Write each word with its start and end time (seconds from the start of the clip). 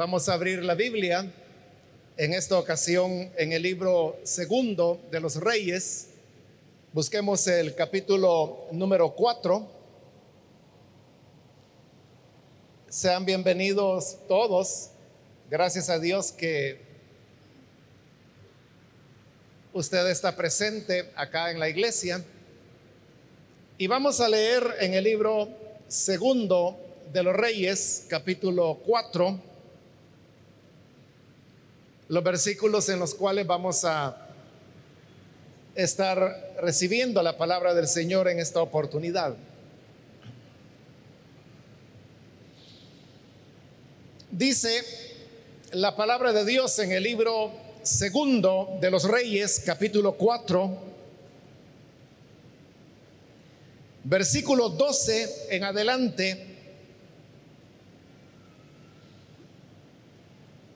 Vamos 0.00 0.30
a 0.30 0.32
abrir 0.32 0.64
la 0.64 0.74
Biblia 0.74 1.30
en 2.16 2.32
esta 2.32 2.58
ocasión 2.58 3.30
en 3.36 3.52
el 3.52 3.60
libro 3.60 4.18
segundo 4.22 4.98
de 5.10 5.20
los 5.20 5.36
Reyes. 5.36 6.08
Busquemos 6.94 7.46
el 7.46 7.74
capítulo 7.74 8.64
número 8.72 9.14
4. 9.14 9.68
Sean 12.88 13.26
bienvenidos 13.26 14.16
todos. 14.26 14.88
Gracias 15.50 15.90
a 15.90 15.98
Dios 15.98 16.32
que 16.32 16.80
usted 19.74 20.08
está 20.08 20.34
presente 20.34 21.10
acá 21.14 21.50
en 21.50 21.60
la 21.60 21.68
iglesia. 21.68 22.24
Y 23.76 23.86
vamos 23.86 24.18
a 24.22 24.30
leer 24.30 24.76
en 24.80 24.94
el 24.94 25.04
libro 25.04 25.50
segundo 25.88 26.78
de 27.12 27.22
los 27.22 27.36
Reyes, 27.36 28.06
capítulo 28.08 28.80
4, 28.86 29.49
los 32.10 32.24
versículos 32.24 32.88
en 32.88 32.98
los 32.98 33.14
cuales 33.14 33.46
vamos 33.46 33.84
a 33.84 34.26
estar 35.76 36.56
recibiendo 36.60 37.22
la 37.22 37.38
palabra 37.38 37.72
del 37.72 37.86
Señor 37.86 38.28
en 38.28 38.40
esta 38.40 38.60
oportunidad. 38.60 39.36
Dice 44.32 44.82
la 45.70 45.94
palabra 45.94 46.32
de 46.32 46.44
Dios 46.44 46.76
en 46.80 46.90
el 46.90 47.04
libro 47.04 47.52
segundo 47.84 48.76
de 48.80 48.90
los 48.90 49.04
Reyes, 49.04 49.62
capítulo 49.64 50.14
4, 50.14 50.78
versículo 54.02 54.68
12 54.70 55.46
en 55.50 55.62
adelante. 55.62 56.49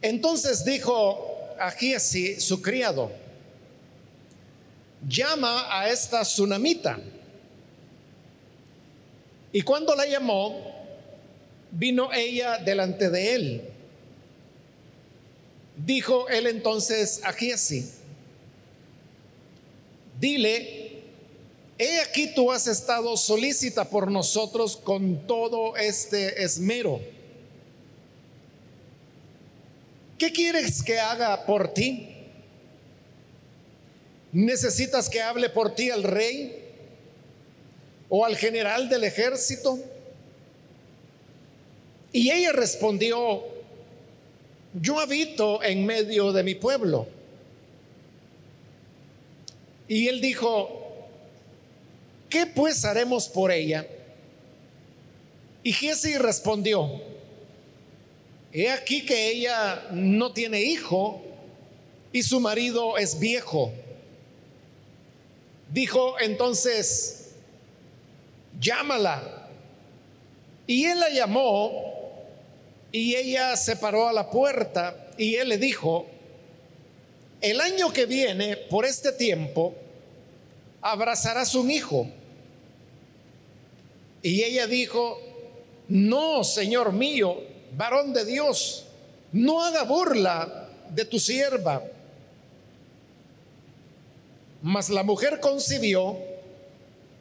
Entonces 0.04 0.66
dijo 0.66 1.56
a 1.58 1.70
Giesi, 1.70 2.38
su 2.38 2.60
criado, 2.60 3.10
llama 5.08 5.80
a 5.80 5.88
esta 5.88 6.20
tsunamita. 6.20 6.98
Y 9.50 9.62
cuando 9.62 9.94
la 9.94 10.04
llamó, 10.04 10.74
vino 11.70 12.12
ella 12.12 12.58
delante 12.58 13.08
de 13.08 13.34
él. 13.34 13.62
Dijo 15.74 16.28
él 16.28 16.48
entonces 16.48 17.22
a 17.24 17.32
Giesi, 17.32 17.90
dile, 20.20 21.02
he 21.78 22.00
aquí 22.02 22.34
tú 22.34 22.52
has 22.52 22.66
estado 22.66 23.16
solícita 23.16 23.88
por 23.88 24.10
nosotros 24.10 24.76
con 24.76 25.26
todo 25.26 25.78
este 25.78 26.44
esmero. 26.44 27.13
¿Qué 30.24 30.32
quieres 30.32 30.82
que 30.82 30.98
haga 30.98 31.44
por 31.44 31.74
ti? 31.74 32.08
¿Necesitas 34.32 35.10
que 35.10 35.20
hable 35.20 35.50
por 35.50 35.74
ti 35.74 35.90
al 35.90 36.02
rey 36.02 36.64
o 38.08 38.24
al 38.24 38.34
general 38.34 38.88
del 38.88 39.04
ejército? 39.04 39.78
Y 42.10 42.30
ella 42.30 42.52
respondió, 42.52 43.44
yo 44.80 44.98
habito 44.98 45.62
en 45.62 45.84
medio 45.84 46.32
de 46.32 46.42
mi 46.42 46.54
pueblo. 46.54 47.06
Y 49.88 50.08
él 50.08 50.22
dijo, 50.22 51.06
¿qué 52.30 52.46
pues 52.46 52.86
haremos 52.86 53.28
por 53.28 53.52
ella? 53.52 53.86
Y 55.62 55.74
Giesi 55.74 56.16
respondió, 56.16 57.13
he 58.54 58.70
aquí 58.70 59.04
que 59.04 59.30
ella 59.30 59.88
no 59.90 60.32
tiene 60.32 60.62
hijo 60.62 61.20
y 62.12 62.22
su 62.22 62.38
marido 62.38 62.96
es 62.96 63.18
viejo. 63.18 63.72
Dijo 65.72 66.20
entonces, 66.20 67.32
llámala. 68.60 69.48
Y 70.68 70.84
él 70.84 71.00
la 71.00 71.10
llamó 71.10 71.92
y 72.92 73.16
ella 73.16 73.56
se 73.56 73.74
paró 73.74 74.08
a 74.08 74.12
la 74.12 74.30
puerta 74.30 75.10
y 75.18 75.34
él 75.34 75.48
le 75.48 75.58
dijo, 75.58 76.06
el 77.40 77.60
año 77.60 77.92
que 77.92 78.06
viene, 78.06 78.56
por 78.56 78.86
este 78.86 79.10
tiempo, 79.10 79.74
abrazarás 80.80 81.56
un 81.56 81.72
hijo. 81.72 82.06
Y 84.22 84.44
ella 84.44 84.68
dijo, 84.68 85.20
no, 85.88 86.44
Señor 86.44 86.92
mío, 86.92 87.53
varón 87.76 88.12
de 88.12 88.24
Dios, 88.24 88.84
no 89.32 89.62
haga 89.64 89.82
burla 89.84 90.68
de 90.90 91.04
tu 91.04 91.18
sierva. 91.18 91.82
Mas 94.62 94.88
la 94.88 95.02
mujer 95.02 95.40
concibió 95.40 96.16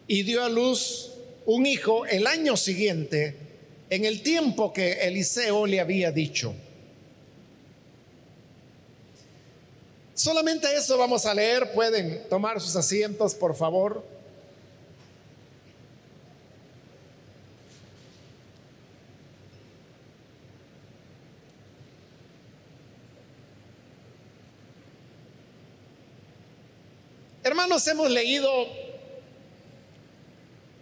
y 0.08 0.24
dio 0.24 0.44
a 0.44 0.50
luz 0.50 1.12
un 1.46 1.66
hijo 1.66 2.06
el 2.06 2.28
año 2.28 2.56
siguiente 2.56 3.36
en 3.90 4.06
el 4.06 4.22
tiempo 4.22 4.72
que 4.74 4.94
Eliseo 4.94 5.66
le 5.66 5.80
había 5.80 6.12
dicho. 6.12 6.54
Solamente 10.14 10.74
eso 10.76 10.98
vamos 10.98 11.26
a 11.26 11.34
leer. 11.34 11.72
Pueden 11.74 12.28
tomar 12.30 12.62
sus 12.62 12.76
asientos, 12.76 13.36
por 13.36 13.56
favor. 13.56 14.04
Hermanos, 27.64 27.88
hemos 27.88 28.12
leído 28.12 28.68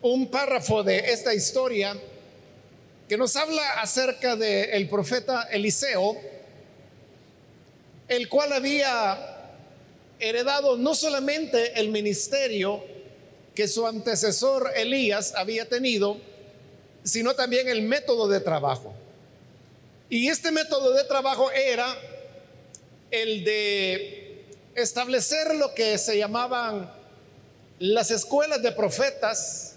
un 0.01 0.31
párrafo 0.31 0.81
de 0.81 0.97
esta 0.97 1.31
historia 1.31 1.95
que 3.07 3.17
nos 3.17 3.35
habla 3.35 3.73
acerca 3.73 4.35
del 4.35 4.71
el 4.71 4.89
profeta 4.89 5.43
Eliseo, 5.51 6.17
el 8.07 8.27
cual 8.27 8.53
había 8.53 9.51
heredado 10.19 10.75
no 10.75 10.95
solamente 10.95 11.79
el 11.79 11.89
ministerio 11.89 12.83
que 13.53 13.67
su 13.67 13.85
antecesor 13.85 14.71
Elías 14.75 15.35
había 15.35 15.69
tenido, 15.69 16.17
sino 17.03 17.35
también 17.35 17.69
el 17.69 17.83
método 17.83 18.27
de 18.27 18.39
trabajo. 18.39 18.91
Y 20.09 20.29
este 20.29 20.51
método 20.51 20.93
de 20.93 21.03
trabajo 21.03 21.51
era 21.51 21.95
el 23.11 23.43
de 23.43 24.20
establecer 24.75 25.55
lo 25.55 25.73
que 25.73 25.97
se 25.97 26.17
llamaban 26.17 26.91
las 27.79 28.11
escuelas 28.11 28.61
de 28.61 28.71
profetas, 28.71 29.75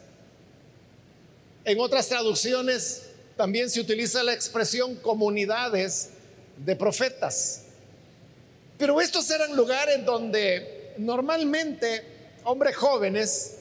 en 1.65 1.81
otras 1.81 2.09
traducciones 2.09 3.03
también 3.37 3.71
se 3.71 3.81
utiliza 3.81 4.23
la 4.23 4.35
expresión 4.35 4.97
comunidades 4.97 6.11
de 6.59 6.77
profetas. 6.77 7.63
Pero 8.79 9.01
estos 9.01 9.31
eran 9.31 9.57
lugares 9.57 10.05
donde 10.05 10.93
normalmente 10.99 12.05
hombres 12.45 12.77
jóvenes 12.77 13.57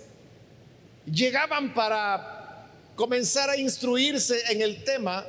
llegaban 1.06 1.74
para 1.74 2.68
comenzar 2.96 3.50
a 3.50 3.58
instruirse 3.58 4.42
en 4.52 4.62
el 4.62 4.84
tema 4.84 5.26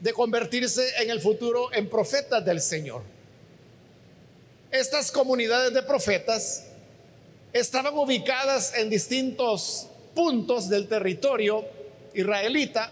de 0.00 0.12
convertirse 0.12 0.88
en 1.00 1.10
el 1.10 1.20
futuro 1.20 1.72
en 1.72 1.88
profetas 1.88 2.44
del 2.44 2.60
Señor. 2.60 3.11
Estas 4.72 5.12
comunidades 5.12 5.74
de 5.74 5.82
profetas 5.82 6.64
estaban 7.52 7.94
ubicadas 7.94 8.72
en 8.74 8.88
distintos 8.88 9.86
puntos 10.14 10.70
del 10.70 10.88
territorio 10.88 11.62
israelita 12.14 12.90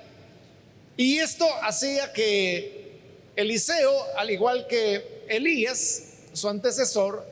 y 0.99 1.17
esto 1.17 1.47
hacía 1.63 2.13
que 2.13 2.99
Eliseo, 3.35 3.91
al 4.19 4.31
igual 4.31 4.66
que 4.66 5.25
Elías, 5.27 6.03
su 6.34 6.51
antecesor, 6.51 7.25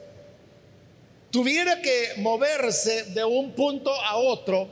tuviera 1.31 1.83
que 1.83 2.15
moverse 2.17 3.03
de 3.05 3.25
un 3.25 3.53
punto 3.53 3.93
a 3.93 4.17
otro 4.17 4.67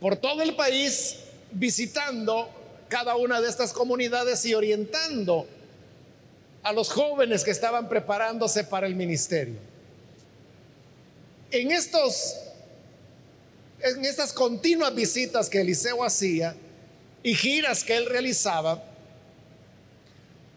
por 0.00 0.16
todo 0.16 0.40
el 0.40 0.56
país 0.56 1.18
visitando 1.50 2.48
cada 2.88 3.14
una 3.14 3.42
de 3.42 3.50
estas 3.50 3.74
comunidades 3.74 4.42
y 4.46 4.54
orientando 4.54 5.46
a 6.62 6.72
los 6.72 6.90
jóvenes 6.90 7.44
que 7.44 7.50
estaban 7.50 7.88
preparándose 7.88 8.64
para 8.64 8.86
el 8.86 8.94
ministerio. 8.94 9.56
En 11.50 11.70
estos 11.70 12.36
en 13.82 14.04
estas 14.04 14.32
continuas 14.32 14.94
visitas 14.94 15.50
que 15.50 15.60
Eliseo 15.60 16.04
hacía, 16.04 16.54
y 17.22 17.34
giras 17.34 17.84
que 17.84 17.96
él 17.96 18.06
realizaba, 18.06 18.82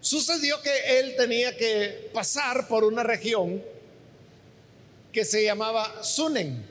sucedió 0.01 0.61
que 0.61 0.99
él 0.99 1.15
tenía 1.15 1.55
que 1.55 2.09
pasar 2.13 2.67
por 2.67 2.83
una 2.83 3.03
región 3.03 3.63
que 5.11 5.25
se 5.25 5.43
llamaba 5.43 6.03
Sunen. 6.03 6.65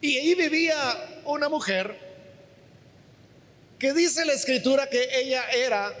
Y 0.00 0.16
ahí 0.16 0.34
vivía 0.34 1.22
una 1.24 1.48
mujer 1.48 1.96
que 3.78 3.92
dice 3.92 4.24
la 4.24 4.32
escritura 4.32 4.88
que 4.88 5.08
ella 5.20 5.48
era 5.50 5.94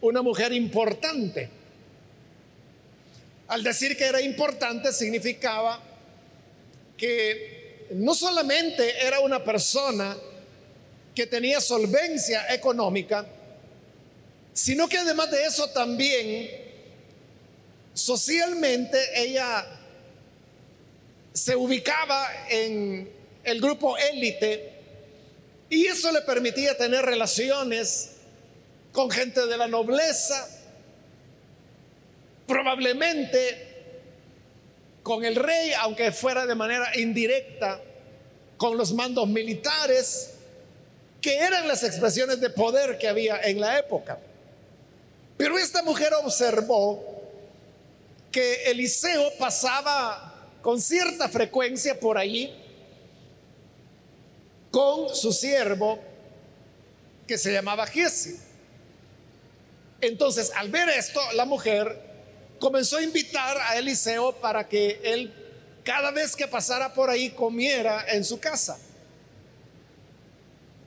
una 0.00 0.22
mujer 0.22 0.52
importante. 0.52 1.48
Al 3.48 3.62
decir 3.62 3.96
que 3.96 4.04
era 4.04 4.20
importante 4.20 4.92
significaba 4.92 5.80
que 6.96 7.86
no 7.92 8.14
solamente 8.14 9.04
era 9.04 9.20
una 9.20 9.42
persona 9.42 10.16
que 11.14 11.26
tenía 11.26 11.60
solvencia 11.60 12.54
económica, 12.54 13.26
sino 14.52 14.88
que 14.88 14.98
además 14.98 15.30
de 15.30 15.44
eso 15.44 15.68
también 15.70 16.50
socialmente 17.94 18.98
ella 19.14 19.66
se 21.32 21.56
ubicaba 21.56 22.28
en 22.48 23.10
el 23.44 23.60
grupo 23.60 23.96
élite 23.96 24.72
y 25.68 25.86
eso 25.86 26.12
le 26.12 26.22
permitía 26.22 26.76
tener 26.76 27.04
relaciones 27.04 28.19
con 28.92 29.10
gente 29.10 29.46
de 29.46 29.56
la 29.56 29.68
nobleza, 29.68 30.48
probablemente 32.46 33.68
con 35.02 35.24
el 35.24 35.36
rey, 35.36 35.72
aunque 35.80 36.12
fuera 36.12 36.46
de 36.46 36.54
manera 36.54 36.96
indirecta, 36.98 37.80
con 38.56 38.76
los 38.76 38.92
mandos 38.92 39.26
militares, 39.28 40.34
que 41.20 41.38
eran 41.38 41.68
las 41.68 41.82
expresiones 41.82 42.40
de 42.40 42.50
poder 42.50 42.98
que 42.98 43.08
había 43.08 43.40
en 43.42 43.60
la 43.60 43.78
época. 43.78 44.18
Pero 45.36 45.58
esta 45.58 45.82
mujer 45.82 46.12
observó 46.14 47.02
que 48.30 48.70
Eliseo 48.70 49.32
pasaba 49.38 50.34
con 50.62 50.80
cierta 50.80 51.28
frecuencia 51.28 51.98
por 51.98 52.18
allí 52.18 52.52
con 54.70 55.14
su 55.14 55.32
siervo 55.32 55.98
que 57.26 57.38
se 57.38 57.52
llamaba 57.52 57.86
Giesi. 57.86 58.49
Entonces, 60.00 60.52
al 60.56 60.70
ver 60.70 60.88
esto, 60.88 61.20
la 61.34 61.44
mujer 61.44 62.00
comenzó 62.58 62.98
a 62.98 63.02
invitar 63.02 63.56
a 63.58 63.76
Eliseo 63.76 64.32
para 64.36 64.68
que 64.68 65.00
él 65.02 65.32
cada 65.84 66.10
vez 66.10 66.36
que 66.36 66.46
pasara 66.46 66.92
por 66.92 67.10
ahí 67.10 67.30
comiera 67.30 68.04
en 68.08 68.24
su 68.24 68.38
casa. 68.38 68.78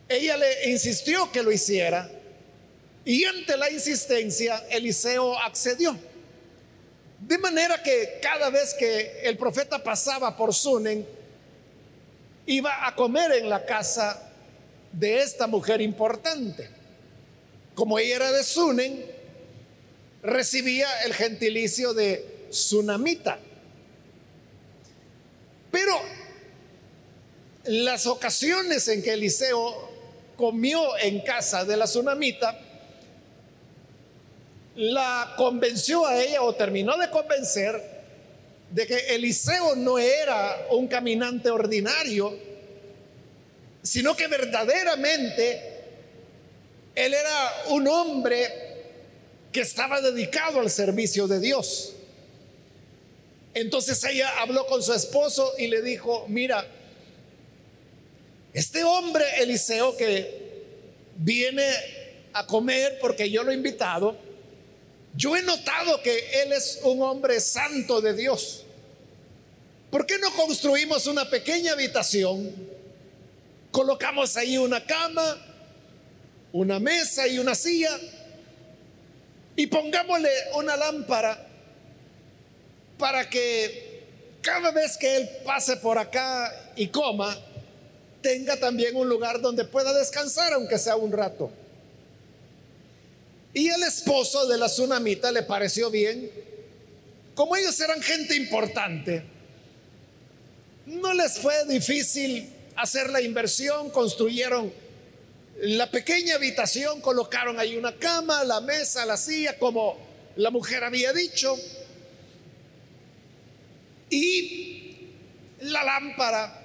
Ella 0.07 0.38
le 0.38 0.69
insistió 0.69 1.31
que 1.31 1.42
lo 1.42 1.51
hiciera 1.51 2.10
y 3.06 3.25
ante 3.25 3.57
la 3.57 3.69
insistencia 3.69 4.63
Eliseo 4.69 5.38
accedió. 5.39 5.98
De 7.19 7.38
manera 7.38 7.81
que 7.81 8.19
cada 8.21 8.50
vez 8.50 8.74
que 8.74 9.21
el 9.24 9.38
profeta 9.38 9.81
pasaba 9.81 10.36
por 10.36 10.54
Sunen, 10.54 11.07
iba 12.45 12.86
a 12.86 12.95
comer 12.95 13.31
en 13.33 13.50
la 13.50 13.66
casa 13.66 14.21
de 14.92 15.21
esta 15.21 15.48
mujer 15.48 15.81
importante. 15.81 16.69
Como 17.75 17.98
ella 18.00 18.16
era 18.18 18.31
de 18.31 18.44
Sunen, 18.44 19.06
recibía 20.22 20.88
el 21.06 21.14
gentilicio 21.14 21.94
de 21.94 22.46
Sunamita. 22.50 23.40
Pero 25.72 26.00
las 27.66 28.06
ocasiones 28.08 28.88
en 28.88 29.02
que 29.02 29.14
Eliseo 29.14 29.92
comió 30.38 30.98
en 30.98 31.22
casa 31.22 31.66
de 31.66 31.78
la 31.78 31.88
Sunamita, 31.88 32.60
la 34.76 35.34
convenció 35.38 36.06
a 36.06 36.22
ella 36.22 36.42
o 36.42 36.54
terminó 36.56 36.98
de 36.98 37.10
convencer 37.10 37.94
de 38.72 38.88
que 38.88 39.16
Eliseo 39.16 39.76
no 39.76 40.00
era 40.00 40.68
un 40.72 40.88
caminante 40.88 41.52
ordinario, 41.52 42.36
sino 43.84 44.16
que 44.16 44.28
verdaderamente 44.28 45.73
él 46.95 47.13
era 47.13 47.63
un 47.69 47.88
hombre 47.88 48.48
que 49.51 49.62
estaba 49.62 50.01
dedicado 50.01 50.60
al 50.60 50.69
servicio 50.69 51.28
de 51.28 51.40
Dios. 51.40 51.94
Entonces 53.54 54.04
ella 54.04 54.30
habló 54.40 54.66
con 54.66 54.81
su 54.81 54.94
esposo 54.94 55.54
y 55.57 55.68
le 55.68 55.81
dijo, 55.81 56.25
mira, 56.28 56.66
este 58.54 58.84
hombre 58.84 59.25
Eliseo 59.40 59.95
que 59.95 60.44
viene 61.18 61.68
a 62.34 62.45
comer 62.48 62.98
porque 63.00 63.30
yo 63.30 63.44
lo 63.44 63.51
he 63.51 63.56
invitado, 63.56 64.18
yo 65.16 65.36
he 65.36 65.44
notado 65.44 66.01
que 66.01 66.42
él 66.42 66.54
es 66.54 66.80
un 66.84 67.01
hombre 67.04 67.40
santo 67.40 68.01
de 68.01 68.13
Dios. 68.13 68.63
¿Por 69.92 70.07
qué 70.07 70.18
no 70.18 70.31
construimos 70.34 71.06
una 71.06 71.30
pequeña 71.30 71.74
habitación? 71.74 72.51
Colocamos 73.72 74.36
ahí 74.38 74.57
una 74.57 74.84
cama, 74.84 75.53
una 76.54 76.80
mesa 76.80 77.28
y 77.28 77.40
una 77.40 77.56
silla 77.56 78.00
y 79.56 79.68
pongámosle 79.68 80.30
una 80.56 80.78
lámpara 80.78 81.48
para 82.98 83.30
que 83.30 84.04
cada 84.42 84.72
vez 84.72 84.98
que 84.98 85.18
él 85.18 85.30
pase 85.44 85.78
por 85.78 85.98
acá 85.98 86.72
y 86.76 86.88
coma, 86.88 87.36
tenga 88.22 88.58
también 88.58 88.96
un 88.96 89.10
lugar 89.10 89.42
donde 89.42 89.66
pueda 89.66 89.94
descansar, 89.94 90.54
aunque 90.54 90.78
sea 90.78 90.96
un 90.96 91.12
rato. 91.12 91.52
Y 93.54 93.70
el 93.70 93.84
esposo 93.84 94.48
de 94.48 94.58
la 94.58 94.68
tsunamita 94.68 95.32
le 95.32 95.44
pareció 95.44 95.90
bien. 95.90 96.30
Como 97.36 97.56
ellos 97.56 97.80
eran 97.80 98.02
gente 98.02 98.36
importante, 98.36 99.24
no 100.86 101.14
les 101.14 101.40
fue 101.40 101.66
difícil 101.66 102.50
hacer 102.76 103.10
la 103.10 103.22
inversión, 103.22 103.90
construyeron 103.90 104.82
la 105.62 105.90
pequeña 105.90 106.36
habitación, 106.36 107.02
colocaron 107.02 107.60
ahí 107.60 107.78
una 107.78 107.96
cama, 107.98 108.44
la 108.44 108.62
mesa, 108.62 109.06
la 109.06 109.18
silla, 109.18 109.58
como 109.58 109.98
la 110.36 110.50
mujer 110.50 110.84
había 110.84 111.14
dicho, 111.14 111.56
y 114.10 114.98
la 115.62 115.84
lámpara, 115.84 116.62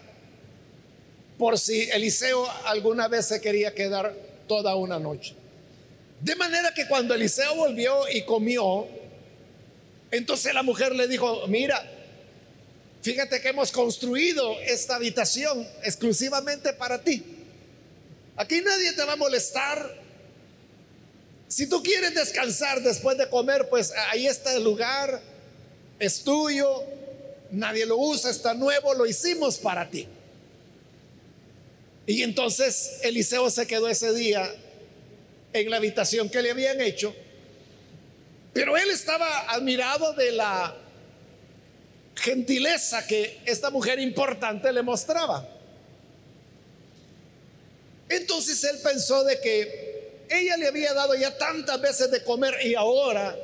por 1.38 1.58
si 1.58 1.88
Eliseo 1.90 2.48
alguna 2.66 3.08
vez 3.08 3.26
se 3.26 3.40
quería 3.40 3.74
quedar 3.74 4.14
toda 4.48 4.74
una 4.74 4.98
noche. 4.98 5.34
De 6.20 6.34
manera 6.34 6.74
que 6.74 6.88
cuando 6.88 7.14
Eliseo 7.14 7.54
volvió 7.54 8.08
y 8.08 8.22
comió, 8.22 8.88
entonces 10.10 10.52
la 10.52 10.62
mujer 10.62 10.94
le 10.94 11.06
dijo, 11.06 11.46
mira, 11.46 11.94
Fíjate 13.00 13.40
que 13.40 13.48
hemos 13.48 13.70
construido 13.70 14.58
esta 14.60 14.96
habitación 14.96 15.66
exclusivamente 15.84 16.72
para 16.72 17.02
ti. 17.02 17.37
Aquí 18.38 18.60
nadie 18.60 18.92
te 18.92 19.04
va 19.04 19.14
a 19.14 19.16
molestar. 19.16 19.98
Si 21.48 21.68
tú 21.68 21.82
quieres 21.82 22.14
descansar 22.14 22.80
después 22.82 23.18
de 23.18 23.28
comer, 23.28 23.68
pues 23.68 23.92
ahí 24.10 24.28
está 24.28 24.54
el 24.54 24.62
lugar, 24.62 25.20
es 25.98 26.22
tuyo, 26.22 26.84
nadie 27.50 27.84
lo 27.84 27.96
usa, 27.96 28.30
está 28.30 28.54
nuevo, 28.54 28.94
lo 28.94 29.06
hicimos 29.06 29.58
para 29.58 29.90
ti. 29.90 30.06
Y 32.06 32.22
entonces 32.22 33.00
Eliseo 33.02 33.50
se 33.50 33.66
quedó 33.66 33.88
ese 33.88 34.12
día 34.14 34.48
en 35.52 35.68
la 35.68 35.78
habitación 35.78 36.28
que 36.28 36.40
le 36.40 36.52
habían 36.52 36.80
hecho, 36.80 37.12
pero 38.52 38.76
él 38.76 38.88
estaba 38.90 39.50
admirado 39.50 40.12
de 40.12 40.30
la 40.30 40.76
gentileza 42.14 43.04
que 43.04 43.40
esta 43.46 43.70
mujer 43.70 43.98
importante 43.98 44.72
le 44.72 44.82
mostraba. 44.82 45.57
Entonces 48.08 48.62
él 48.64 48.78
pensó 48.82 49.24
de 49.24 49.40
que 49.40 50.24
ella 50.30 50.56
le 50.56 50.68
había 50.68 50.92
dado 50.94 51.14
ya 51.14 51.36
tantas 51.36 51.80
veces 51.80 52.10
de 52.10 52.22
comer 52.22 52.54
y 52.64 52.74
ahora 52.74 53.36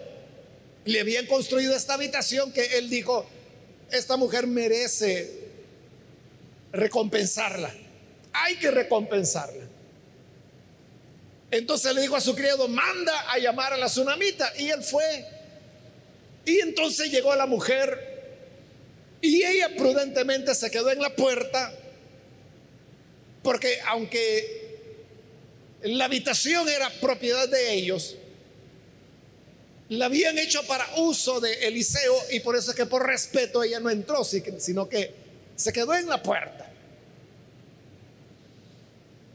le 0.84 1.00
habían 1.00 1.26
construido 1.26 1.74
esta 1.74 1.94
habitación 1.94 2.52
que 2.52 2.78
él 2.78 2.90
dijo, 2.90 3.26
esta 3.90 4.16
mujer 4.16 4.46
merece 4.46 5.44
recompensarla. 6.72 7.72
Hay 8.32 8.56
que 8.56 8.70
recompensarla. 8.70 9.64
Entonces 11.50 11.94
le 11.94 12.00
dijo 12.02 12.16
a 12.16 12.20
su 12.20 12.34
criado, 12.34 12.66
manda 12.68 13.30
a 13.30 13.38
llamar 13.38 13.72
a 13.72 13.76
la 13.76 13.86
tsunamita. 13.86 14.52
Y 14.58 14.70
él 14.70 14.82
fue. 14.82 15.24
Y 16.44 16.60
entonces 16.60 17.10
llegó 17.10 17.34
la 17.34 17.46
mujer 17.46 18.14
y 19.20 19.42
ella 19.42 19.70
prudentemente 19.76 20.54
se 20.54 20.70
quedó 20.70 20.90
en 20.90 21.00
la 21.00 21.14
puerta 21.16 21.72
porque 23.44 23.78
aunque 23.86 24.78
la 25.82 26.06
habitación 26.06 26.68
era 26.68 26.90
propiedad 27.00 27.48
de 27.48 27.74
ellos, 27.74 28.16
la 29.90 30.06
habían 30.06 30.38
hecho 30.38 30.66
para 30.66 30.88
uso 30.96 31.40
de 31.40 31.66
Eliseo 31.66 32.16
y 32.30 32.40
por 32.40 32.56
eso 32.56 32.70
es 32.70 32.76
que 32.76 32.86
por 32.86 33.06
respeto 33.06 33.62
ella 33.62 33.78
no 33.78 33.90
entró, 33.90 34.24
sino 34.24 34.88
que 34.88 35.14
se 35.54 35.72
quedó 35.72 35.94
en 35.94 36.08
la 36.08 36.22
puerta. 36.22 36.70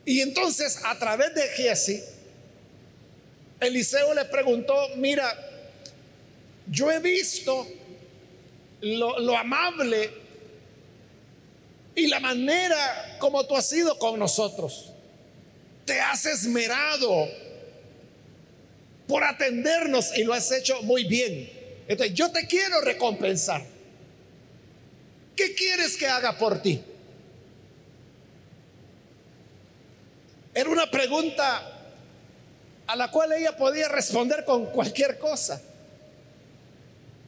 Y 0.05 0.21
entonces 0.21 0.79
a 0.83 0.97
través 0.97 1.35
de 1.35 1.47
Giesi, 1.49 2.03
Eliseo 3.59 4.13
le 4.15 4.25
preguntó, 4.25 4.73
mira, 4.95 5.31
yo 6.65 6.91
he 6.91 6.99
visto 6.99 7.67
lo, 8.81 9.37
amable 9.37 10.09
y 11.95 12.07
la 12.07 12.19
manera 12.19 13.17
como 13.19 13.45
tú 13.45 13.55
has 13.55 13.67
sido 13.67 13.97
con 13.97 14.19
nosotros. 14.19 14.91
Te 15.85 15.99
has 15.99 16.25
esmerado 16.25 17.27
por 19.07 19.23
atendernos 19.23 20.15
y 20.17 20.23
lo 20.23 20.33
has 20.33 20.51
hecho 20.51 20.81
muy 20.83 21.05
bien. 21.05 21.49
Entonces, 21.87 22.15
yo 22.15 22.31
te 22.31 22.45
quiero 22.47 22.79
recompensar. 22.81 23.65
¿Qué 25.35 25.55
quieres 25.55 25.97
que 25.97 26.07
haga 26.07 26.37
por 26.37 26.61
ti? 26.61 26.81
Era 30.53 30.69
una 30.69 30.89
pregunta 30.91 31.79
a 32.85 32.95
la 32.95 33.09
cual 33.09 33.31
ella 33.33 33.55
podía 33.55 33.87
responder 33.87 34.43
con 34.45 34.67
cualquier 34.67 35.17
cosa. 35.17 35.61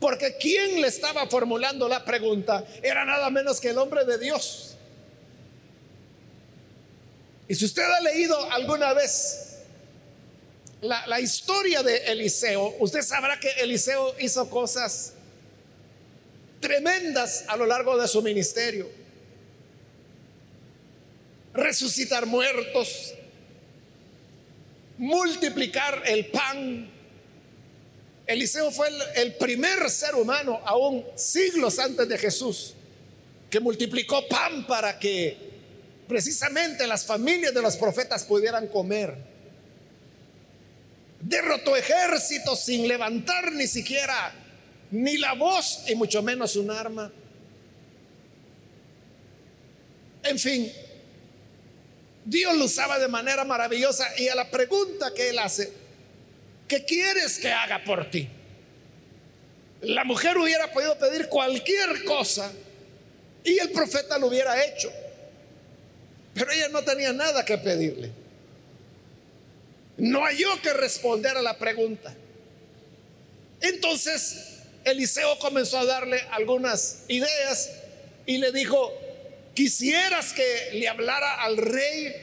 Porque 0.02 0.36
quien 0.36 0.82
le 0.82 0.88
estaba 0.88 1.28
formulando 1.28 1.88
la 1.88 2.04
pregunta 2.04 2.66
era 2.82 3.06
nada 3.06 3.30
menos 3.30 3.62
que 3.62 3.70
el 3.70 3.78
hombre 3.78 4.04
de 4.04 4.18
Dios. 4.18 4.76
Y 7.48 7.54
si 7.54 7.66
usted 7.66 7.84
ha 7.84 8.02
leído 8.02 8.52
alguna 8.52 8.94
vez 8.94 9.60
la, 10.82 11.06
la, 11.06 11.20
historia 11.20 11.84
de 11.84 11.98
Eliseo, 12.06 12.78
usted 12.80 13.04
sabrá 13.04 13.40
que 13.40 13.52
Eliseo 13.60 14.16
hizo 14.20 14.50
cosas 14.50 15.14
tremendas 16.60 17.44
a 17.48 17.56
lo 17.56 17.68
largo 17.68 17.96
de 17.96 18.08
su 18.08 18.24
ministerio. 18.24 18.90
Resucitar 21.54 22.26
muertos, 22.26 23.14
multiplicar 24.98 26.02
el 26.08 26.26
pan. 26.26 27.01
Eliseo 28.32 28.72
fue 28.72 28.88
el, 29.16 29.34
primer 29.34 29.90
ser 29.90 30.16
humano, 30.16 30.62
aún 30.66 31.06
siglos 31.16 31.80
antes 31.80 32.08
de 32.08 32.18
Jesús, 32.18 32.74
que 33.50 33.60
multiplicó 33.60 34.26
pan 34.30 34.66
para 34.66 34.98
que 34.98 35.38
precisamente 36.08 36.88
las 36.88 37.06
familias 37.06 37.54
de 37.54 37.62
los 37.62 37.76
profetas 37.76 38.24
pudieran 38.24 38.68
comer. 38.68 39.16
Derrotó 41.20 41.76
ejércitos 41.76 42.64
sin 42.64 42.88
levantar 42.88 43.52
ni 43.52 43.68
siquiera 43.68 44.34
ni 44.92 45.18
la 45.18 45.34
voz 45.34 45.84
y 45.88 45.96
mucho 45.96 46.24
menos 46.24 46.56
un 46.56 46.72
arma. 46.72 47.12
En 50.24 50.40
fin, 50.40 50.72
Dios 52.24 52.56
lo 52.56 52.66
usaba 52.66 52.98
de 52.98 53.10
manera 53.10 53.44
maravillosa 53.44 54.08
y 54.18 54.30
a 54.30 54.36
la 54.36 54.50
pregunta 54.50 55.14
que 55.14 55.30
él 55.30 55.40
hace, 55.40 55.81
¿qué 56.72 56.86
quieres 56.86 57.38
que 57.38 57.52
haga 57.52 57.84
por 57.84 58.10
ti? 58.10 58.30
La 59.82 60.06
mujer 60.06 60.38
hubiera 60.38 60.72
podido 60.72 60.98
pedir 60.98 61.28
cualquier 61.28 62.06
cosa 62.06 62.50
y 63.44 63.60
el 63.60 63.72
profeta 63.72 64.18
lo 64.18 64.28
hubiera 64.28 64.64
hecho. 64.64 64.90
Pero 66.34 66.50
ella 66.50 66.70
no 66.70 66.82
tenía 66.82 67.12
nada 67.12 67.44
que 67.44 67.58
pedirle. 67.58 68.10
No 69.98 70.24
halló 70.24 70.62
que 70.62 70.72
responder 70.72 71.36
a 71.36 71.42
la 71.42 71.58
pregunta. 71.58 72.16
Entonces 73.60 74.60
Eliseo 74.86 75.40
comenzó 75.40 75.78
a 75.78 75.84
darle 75.84 76.22
algunas 76.32 77.04
ideas 77.10 77.70
y 78.26 78.38
le 78.38 78.54
dijo, 78.54 78.94
quisieras 79.54 80.32
que 80.32 80.70
le 80.72 80.88
hablara 80.88 81.42
al 81.42 81.58
rey 81.58 82.16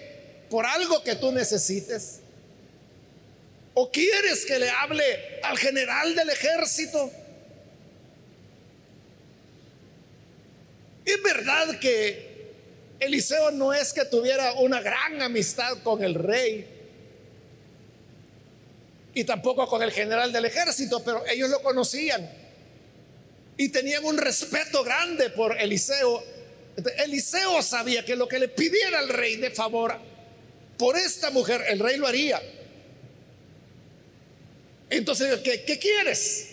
por 0.48 0.64
algo 0.64 1.02
que 1.02 1.16
tú 1.16 1.32
necesites. 1.32 2.20
¿O 3.80 3.92
quieres 3.92 4.44
que 4.44 4.58
le 4.58 4.68
hable 4.68 5.38
al 5.40 5.56
general 5.56 6.12
del 6.16 6.30
ejército? 6.30 7.12
Es 11.04 11.22
verdad 11.22 11.78
que 11.78 12.56
Eliseo 12.98 13.52
no 13.52 13.72
es 13.72 13.92
que 13.92 14.04
tuviera 14.06 14.54
una 14.54 14.80
gran 14.80 15.22
amistad 15.22 15.80
con 15.84 16.02
el 16.02 16.14
rey 16.16 16.66
y 19.14 19.22
tampoco 19.22 19.68
con 19.68 19.80
el 19.84 19.92
general 19.92 20.32
del 20.32 20.46
ejército, 20.46 21.04
pero 21.04 21.24
ellos 21.28 21.48
lo 21.48 21.62
conocían 21.62 22.28
y 23.56 23.68
tenían 23.68 24.04
un 24.04 24.18
respeto 24.18 24.82
grande 24.82 25.30
por 25.30 25.56
Eliseo. 25.56 26.24
Eliseo 27.04 27.62
sabía 27.62 28.04
que 28.04 28.16
lo 28.16 28.26
que 28.26 28.40
le 28.40 28.48
pidiera 28.48 28.98
al 28.98 29.08
rey 29.08 29.36
de 29.36 29.52
favor 29.52 29.96
por 30.76 30.96
esta 30.96 31.30
mujer, 31.30 31.64
el 31.68 31.78
rey 31.78 31.96
lo 31.96 32.08
haría. 32.08 32.42
Entonces, 34.90 35.40
¿qué, 35.40 35.64
qué 35.64 35.78
quieres? 35.78 36.48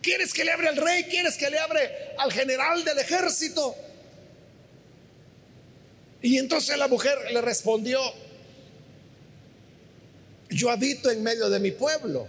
¿Quieres 0.00 0.32
que 0.32 0.44
le 0.44 0.52
abre 0.52 0.68
al 0.68 0.76
rey? 0.76 1.04
¿Quieres 1.04 1.36
que 1.36 1.50
le 1.50 1.58
abre 1.58 1.90
al 2.18 2.32
general 2.32 2.84
del 2.84 2.98
ejército? 2.98 3.74
Y 6.22 6.38
entonces 6.38 6.76
la 6.78 6.88
mujer 6.88 7.16
le 7.32 7.40
respondió, 7.40 8.00
yo 10.50 10.70
habito 10.70 11.10
en 11.10 11.22
medio 11.22 11.48
de 11.48 11.60
mi 11.60 11.70
pueblo. 11.70 12.26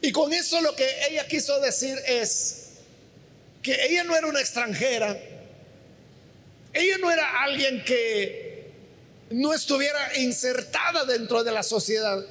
Y 0.00 0.12
con 0.12 0.32
eso 0.32 0.60
lo 0.60 0.74
que 0.74 0.88
ella 1.10 1.26
quiso 1.26 1.60
decir 1.60 1.98
es 2.06 2.68
que 3.62 3.86
ella 3.86 4.04
no 4.04 4.16
era 4.16 4.26
una 4.26 4.40
extranjera, 4.40 5.18
ella 6.72 6.98
no 6.98 7.10
era 7.10 7.42
alguien 7.42 7.82
que 7.84 8.70
no 9.30 9.52
estuviera 9.52 10.16
insertada 10.18 11.04
dentro 11.04 11.42
de 11.42 11.52
la 11.52 11.62
sociedad, 11.62 12.24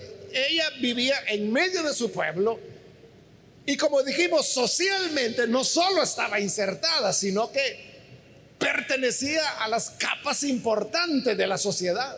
ella 0.46 0.70
vivía 0.80 1.18
en 1.28 1.52
medio 1.52 1.84
de 1.84 1.94
su 1.94 2.12
pueblo 2.12 2.60
y 3.70 3.76
como 3.76 4.02
dijimos, 4.02 4.48
socialmente 4.48 5.46
no 5.46 5.66
solo 5.66 6.02
estaba 6.02 6.40
insertada, 6.40 7.12
sino 7.12 7.52
que 7.52 7.86
pertenecía 8.58 9.46
a 9.60 9.68
las 9.68 9.90
capas 9.90 10.44
importantes 10.44 11.38
de 11.38 11.48
la 11.48 11.58
sociedad. 11.58 12.18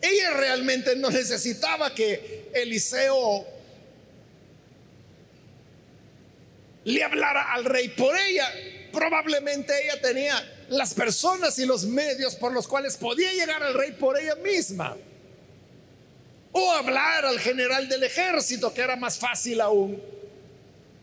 Ella 0.00 0.30
realmente 0.30 0.96
no 0.96 1.10
necesitaba 1.10 1.94
que 1.94 2.48
Eliseo 2.54 3.46
le 6.84 7.04
hablara 7.04 7.52
al 7.52 7.66
rey 7.66 7.90
por 7.90 8.16
ella. 8.16 8.50
Probablemente 8.92 9.74
ella 9.84 10.00
tenía 10.00 10.64
las 10.70 10.94
personas 10.94 11.58
y 11.58 11.66
los 11.66 11.84
medios 11.84 12.36
por 12.36 12.54
los 12.54 12.66
cuales 12.66 12.96
podía 12.96 13.34
llegar 13.34 13.62
al 13.62 13.74
rey 13.74 13.92
por 13.92 14.18
ella 14.18 14.36
misma. 14.36 14.96
O 16.52 16.72
hablar 16.72 17.24
al 17.26 17.38
general 17.38 17.88
del 17.88 18.02
ejército, 18.02 18.72
que 18.74 18.80
era 18.80 18.96
más 18.96 19.18
fácil 19.18 19.60
aún. 19.60 20.02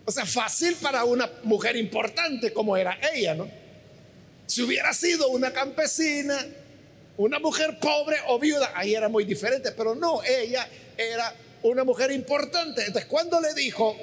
O 0.05 0.11
sea, 0.11 0.25
fácil 0.25 0.75
para 0.81 1.03
una 1.03 1.29
mujer 1.43 1.75
importante 1.75 2.53
como 2.53 2.77
era 2.77 2.97
ella, 3.13 3.35
¿no? 3.35 3.49
Si 4.45 4.61
hubiera 4.61 4.93
sido 4.93 5.27
una 5.27 5.51
campesina, 5.51 6.45
una 7.17 7.39
mujer 7.39 7.77
pobre 7.79 8.17
o 8.27 8.39
viuda, 8.39 8.71
ahí 8.75 8.95
era 8.95 9.09
muy 9.09 9.25
diferente, 9.25 9.71
pero 9.71 9.95
no, 9.95 10.23
ella 10.23 10.67
era 10.97 11.33
una 11.63 11.83
mujer 11.83 12.11
importante. 12.11 12.81
Entonces, 12.81 13.05
cuando 13.05 13.41
le 13.41 13.53
dijo, 13.53 13.97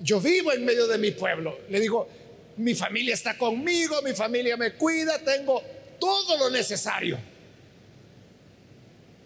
yo 0.00 0.20
vivo 0.20 0.52
en 0.52 0.64
medio 0.64 0.86
de 0.86 0.98
mi 0.98 1.10
pueblo, 1.10 1.58
le 1.68 1.80
digo, 1.80 2.08
mi 2.56 2.74
familia 2.74 3.14
está 3.14 3.36
conmigo, 3.36 4.00
mi 4.02 4.12
familia 4.12 4.56
me 4.56 4.72
cuida, 4.74 5.18
tengo 5.18 5.62
todo 5.98 6.38
lo 6.38 6.50
necesario. 6.50 7.18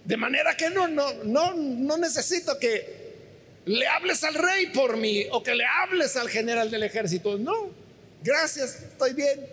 De 0.07 0.17
manera 0.17 0.57
que 0.57 0.71
no, 0.71 0.87
no, 0.87 1.13
no, 1.25 1.55
no 1.55 1.99
necesito 1.99 2.59
que 2.59 3.07
le 3.65 3.89
hables 3.89 4.23
al 4.23 4.35
rey 4.35 4.69
por 4.69 4.97
mí 4.97 5.27
o 5.33 5.43
que 5.43 5.55
le 5.57 5.65
hables 5.67 6.17
al 6.17 6.29
general 6.29 6.71
del 6.71 6.85
ejército. 6.85 7.37
No, 7.37 7.71
gracias, 8.23 8.83
estoy 8.83 9.15
bien. 9.15 9.45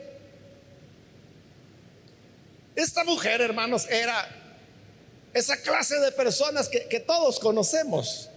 Esta 2.76 3.04
mujer, 3.04 3.42
hermanos, 3.42 3.88
era 3.90 4.30
esa 5.34 5.58
clase 5.58 6.00
de 6.00 6.12
personas 6.12 6.70
que, 6.70 7.00
todos 7.00 7.40
conocemos. 7.40 8.30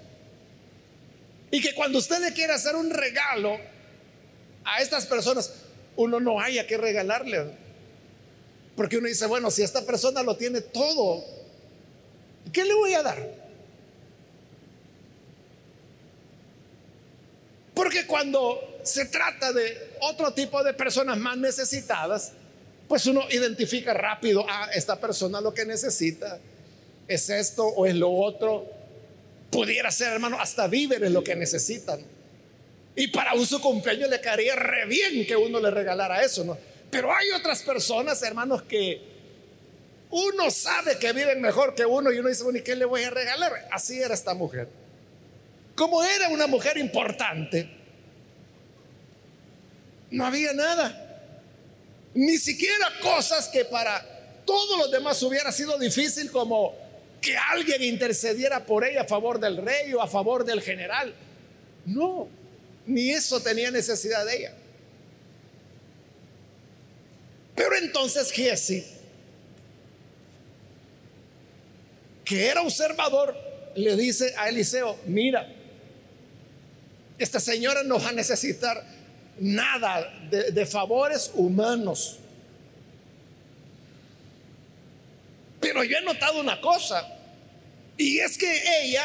Y 1.51 1.61
que 1.61 1.75
cuando 1.75 1.99
usted 1.99 2.19
le 2.21 2.33
quiere 2.33 2.55
hacer 2.55 2.77
un 2.77 2.89
regalo 2.89 3.59
a 4.65 4.81
estas 4.81 5.05
personas, 5.05 5.53
uno 5.97 6.19
no 6.19 6.41
haya 6.41 6.67
que 6.67 6.79
regalarle. 6.79 7.53
Porque 8.75 8.97
uno 8.97 9.09
dice, 9.09 9.27
bueno, 9.27 9.51
si 9.51 9.63
esta 9.63 9.83
persona 9.85 10.23
lo 10.23 10.39
tiene 10.39 10.63
todo, 10.63 11.36
¿qué 12.57 12.65
le 12.65 12.73
voy 12.73 12.95
a 12.95 13.03
dar? 13.03 13.23
Porque 17.75 18.07
cuando 18.07 18.79
se 18.83 19.05
trata 19.05 19.53
de 19.53 19.99
otro 20.01 20.33
tipo 20.33 20.65
de 20.65 20.73
personas 20.73 21.19
más 21.19 21.37
necesitadas, 21.37 22.33
pues 22.89 23.05
uno 23.05 23.27
identifica 23.29 23.93
rápido, 23.93 24.49
a 24.49 24.65
ah, 24.65 24.71
esta 24.73 24.99
persona 24.99 25.43
lo 25.43 25.53
que 25.53 25.67
necesita 25.67 26.39
es 27.07 27.29
esto 27.29 27.67
o 27.67 27.85
es 27.85 27.95
lo 27.95 28.11
otro. 28.11 28.65
Pudiera 29.51 29.91
ser, 29.91 30.15
hermano, 30.15 30.41
hasta 30.41 30.67
víveres 30.67 31.11
lo 31.11 31.23
que 31.23 31.37
necesitan. 31.37 32.01
Y 32.95 33.09
para 33.09 33.35
un 33.35 33.45
su 33.45 33.61
cumpleaños 33.61 34.09
le 34.09 34.23
caería 34.23 34.57
re 34.57 34.87
bien 34.87 35.27
que 35.27 35.37
uno 35.37 35.61
le 35.61 35.71
regalara 35.71 36.23
eso, 36.23 36.43
¿no? 36.43 36.57
Pero 36.91 37.15
hay 37.15 37.33
otras 37.33 37.63
personas, 37.63 38.23
hermanos, 38.23 38.63
que 38.63 39.16
uno 40.11 40.51
sabe 40.51 40.99
que 40.99 41.13
viven 41.13 41.41
mejor 41.41 41.75
que 41.75 41.85
uno 41.85 42.13
y 42.13 42.19
uno 42.19 42.29
dice, 42.29 42.45
bueno, 42.45 42.59
¿y 42.59 42.63
qué 42.63 42.77
le 42.77 42.85
voy 42.85 43.03
a 43.03 43.11
regalar? 43.11 43.69
Así 43.73 44.01
era 44.01 44.15
esta 44.15 44.35
mujer. 44.35 44.69
Como 45.75 46.03
era 46.03 46.29
una 46.29 46.47
mujer 46.47 46.79
importante, 46.79 47.69
no 50.11 50.25
había 50.25 50.53
nada. 50.53 51.03
Ni 52.15 52.39
siquiera 52.39 52.89
cosas 53.03 53.49
que 53.49 53.65
para 53.65 54.05
todos 54.47 54.79
los 54.79 54.91
demás 54.91 55.23
hubiera 55.23 55.53
sido 55.53 55.77
difícil 55.79 56.31
como 56.31 56.75
que 57.21 57.37
alguien 57.37 57.83
intercediera 57.83 58.65
por 58.65 58.85
ella 58.85 59.03
a 59.03 59.05
favor 59.05 59.41
del 59.41 59.59
rey 59.59 59.93
o 59.93 60.01
a 60.01 60.07
favor 60.07 60.45
del 60.45 60.63
general. 60.63 61.13
No, 61.85 62.29
ni 62.87 63.11
eso 63.11 63.41
tenía 63.41 63.71
necesidad 63.71 64.25
de 64.25 64.37
ella. 64.37 64.55
Pero 67.55 67.77
entonces 67.77 68.31
Giesi, 68.31 68.87
que 72.27 72.49
era 72.49 72.61
observador, 72.61 73.37
le 73.77 73.97
dice 73.97 74.35
a 74.37 74.49
Eliseo, 74.49 74.99
mira, 75.07 75.49
esta 77.19 77.39
señora 77.39 77.85
no 77.85 78.01
va 78.01 78.09
a 78.09 78.13
necesitar 78.13 78.85
nada 79.39 80.13
de, 80.29 80.67
favores 80.67 81.31
humanos. 81.35 82.19
Pero 85.61 85.85
yo 85.85 85.99
he 85.99 86.03
notado 86.03 86.41
una 86.41 86.61
cosa, 86.61 87.07
y 87.97 88.19
es 88.19 88.37
que 88.37 88.83
ella 88.83 89.05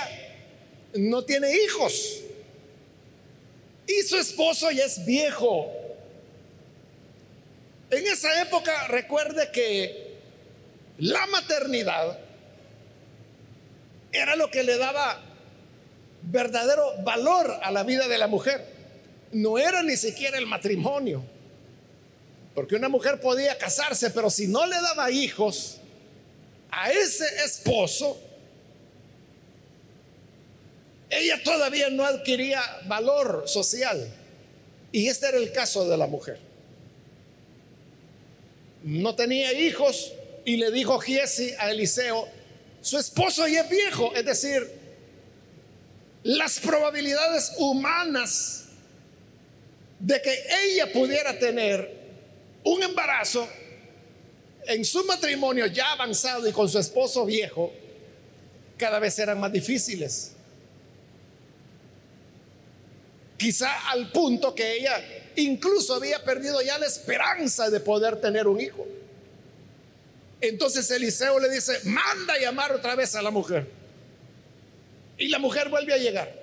no 0.96 1.24
tiene 1.24 1.54
hijos. 1.54 2.22
Y 3.86 4.01
su 4.01 4.18
esposo 4.18 4.72
ya 4.72 4.86
es 4.86 5.06
viejo. 5.06 5.72
En 7.92 8.08
esa 8.08 8.42
época 8.42 8.88
recuerde 8.88 9.51
que 9.51 10.18
la 10.98 11.28
maternidad 11.28 12.18
era 14.12 14.36
lo 14.36 14.50
que 14.50 14.63
le 14.63 14.77
daba 14.77 15.22
verdadero 16.24 17.01
valor 17.03 17.60
a 17.62 17.72
la 17.72 17.84
vida 17.84 18.08
de 18.08 18.18
la 18.18 18.27
mujer. 18.27 18.65
No 19.32 19.58
era 19.58 19.82
ni 19.84 19.98
siquiera 19.98 20.38
el 20.38 20.46
matrimonio. 20.46 21.24
Porque 22.53 22.75
una 22.75 22.89
mujer 22.89 23.20
podía 23.22 23.58
casarse, 23.58 24.10
pero 24.10 24.30
si 24.30 24.48
no 24.48 24.65
le 24.65 24.75
daba 24.75 25.10
hijos 25.10 25.77
a 26.70 26.91
ese 26.91 27.25
esposo, 27.46 28.20
ella 31.10 31.41
todavía 31.44 31.89
no 31.89 32.06
adquiría 32.06 32.62
valor 32.88 33.44
social. 33.46 34.08
Y 34.91 35.08
este 35.08 35.27
era 35.27 35.38
el 35.38 35.51
caso 35.51 35.88
de 35.88 35.98
la 35.98 36.08
mujer 36.08 36.51
no 38.84 39.15
tenía 39.15 39.53
hijos 39.53 40.13
y 40.46 40.58
le 40.58 40.72
dijo 40.72 41.00
Giesi 41.00 41.53
a 41.60 41.72
Eliseo, 41.72 42.27
su 42.81 42.97
esposo 42.97 43.47
ya 43.47 43.61
es 43.61 43.69
viejo, 43.69 44.13
es 44.15 44.25
decir, 44.25 44.69
las 46.23 46.59
probabilidades 46.59 47.53
humanas 47.57 48.65
de 50.00 50.21
que 50.21 50.45
ella 50.65 50.91
pudiera 50.91 51.38
tener 51.38 52.00
un 52.63 52.81
embarazo 52.83 53.47
en 54.65 54.83
su 54.85 55.03
matrimonio 55.05 55.67
ya 55.67 55.91
avanzado 55.91 56.47
y 56.47 56.51
con 56.51 56.69
su 56.69 56.79
esposo 56.79 57.25
viejo, 57.25 57.71
cada 58.77 59.00
vez 59.00 59.17
eran 59.19 59.39
más 59.39 59.51
difíciles. 59.51 60.31
Quizá 63.38 63.89
al 63.89 64.11
punto 64.11 64.53
que 64.53 64.77
ella 64.77 65.03
incluso 65.35 65.95
había 65.95 66.23
perdido 66.23 66.61
ya 66.61 66.77
la 66.77 66.85
esperanza 66.85 67.69
de 67.69 67.79
poder 67.79 68.19
tener 68.21 68.47
un 68.47 68.59
hijo. 68.59 68.88
Entonces 70.41 70.89
Eliseo 70.89 71.39
le 71.39 71.50
dice, 71.50 71.79
manda 71.83 72.38
llamar 72.39 72.71
otra 72.71 72.95
vez 72.95 73.13
a 73.15 73.21
la 73.21 73.29
mujer. 73.29 73.67
Y 75.17 75.27
la 75.27 75.38
mujer 75.38 75.69
vuelve 75.69 75.93
a 75.93 75.98
llegar. 75.98 76.33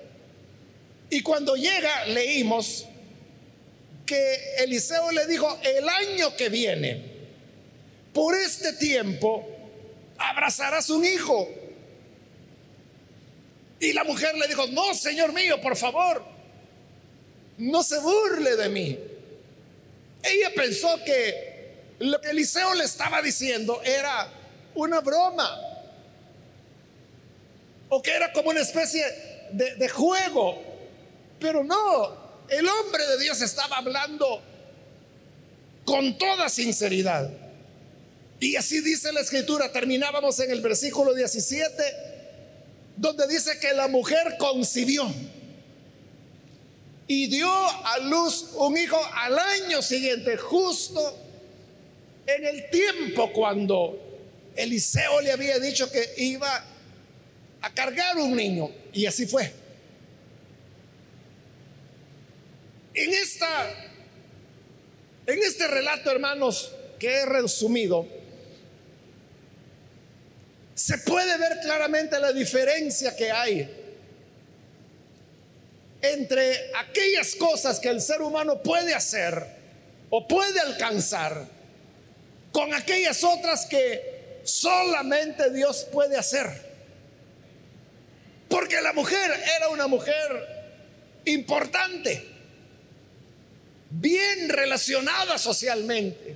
Y 1.09 1.21
cuando 1.21 1.55
llega, 1.55 2.05
leímos 2.05 2.85
que 4.05 4.55
Eliseo 4.59 5.11
le 5.11 5.27
dijo, 5.27 5.59
el 5.63 5.87
año 5.87 6.35
que 6.37 6.47
viene, 6.47 7.03
por 8.13 8.35
este 8.35 8.73
tiempo, 8.73 9.47
abrazarás 10.17 10.89
un 10.89 11.03
hijo. 11.03 11.49
Y 13.81 13.91
la 13.93 14.03
mujer 14.05 14.35
le 14.35 14.47
dijo, 14.47 14.65
no, 14.67 14.93
Señor 14.93 15.33
mío, 15.33 15.59
por 15.61 15.75
favor, 15.75 16.23
no 17.57 17.83
se 17.83 17.99
burle 17.99 18.55
de 18.55 18.69
mí. 18.69 18.97
Ella 20.23 20.51
pensó 20.55 21.03
que 21.05 21.48
lo 21.99 22.21
que 22.21 22.29
Eliseo 22.29 22.73
le 22.75 22.85
estaba 22.85 23.21
diciendo 23.21 23.81
era 23.83 24.31
una 24.75 25.01
broma. 25.01 25.59
O 27.89 28.01
que 28.01 28.11
era 28.11 28.31
como 28.31 28.49
una 28.49 28.61
especie 28.61 29.03
de, 29.51 29.89
juego. 29.89 30.61
Pero 31.39 31.63
no, 31.63 32.45
el 32.47 32.67
hombre 32.67 33.05
de 33.05 33.17
Dios 33.19 33.41
estaba 33.41 33.77
hablando 33.77 34.41
con 35.85 36.17
toda 36.17 36.49
sinceridad. 36.49 37.29
Y 38.39 38.55
así 38.55 38.79
dice 38.81 39.11
la 39.11 39.21
escritura, 39.21 39.71
terminábamos 39.71 40.39
en 40.39 40.51
el 40.51 40.61
versículo 40.61 41.13
17, 41.13 41.83
donde 42.95 43.27
dice 43.27 43.59
que 43.59 43.73
la 43.73 43.87
mujer 43.87 44.37
concibió 44.37 45.11
y 47.07 47.27
dio 47.27 47.51
a 47.51 47.97
luz 47.99 48.51
un 48.53 48.77
hijo 48.77 49.01
al 49.15 49.37
año 49.37 49.81
siguiente, 49.81 50.37
justo 50.37 51.28
en 52.35 52.45
el 52.45 52.69
tiempo 52.69 53.31
cuando 53.33 53.97
Eliseo 54.55 55.21
le 55.21 55.31
había 55.31 55.59
dicho 55.59 55.91
que 55.91 56.13
iba 56.17 56.65
a 57.61 57.73
cargar 57.73 58.17
un 58.17 58.35
niño. 58.35 58.69
Y 58.93 59.05
así 59.05 59.25
fue. 59.25 59.51
En 62.93 63.13
esta 63.13 63.89
en 65.29 65.43
este 65.43 65.67
relato, 65.67 66.09
hermanos, 66.09 66.71
que 66.97 67.07
he 67.07 67.25
resumido, 67.25 68.07
se 70.73 70.97
puede 70.97 71.37
ver 71.37 71.59
claramente 71.61 72.19
la 72.19 72.33
diferencia 72.33 73.15
que 73.15 73.31
hay 73.31 73.75
entre 76.01 76.71
aquellas 76.75 77.35
cosas 77.35 77.79
que 77.79 77.89
el 77.89 78.01
ser 78.01 78.21
humano 78.21 78.63
puede 78.63 78.95
hacer 78.95 79.45
o 80.09 80.27
puede 80.27 80.59
alcanzar 80.61 81.45
con 82.51 82.73
aquellas 82.73 83.23
otras 83.23 83.65
que 83.65 84.41
solamente 84.43 85.51
Dios 85.51 85.85
puede 85.91 86.17
hacer. 86.17 86.69
Porque 88.47 88.81
la 88.81 88.93
mujer 88.93 89.31
era 89.57 89.69
una 89.69 89.87
mujer 89.87 90.59
importante, 91.25 92.25
bien 93.91 94.49
relacionada 94.49 95.37
socialmente, 95.37 96.35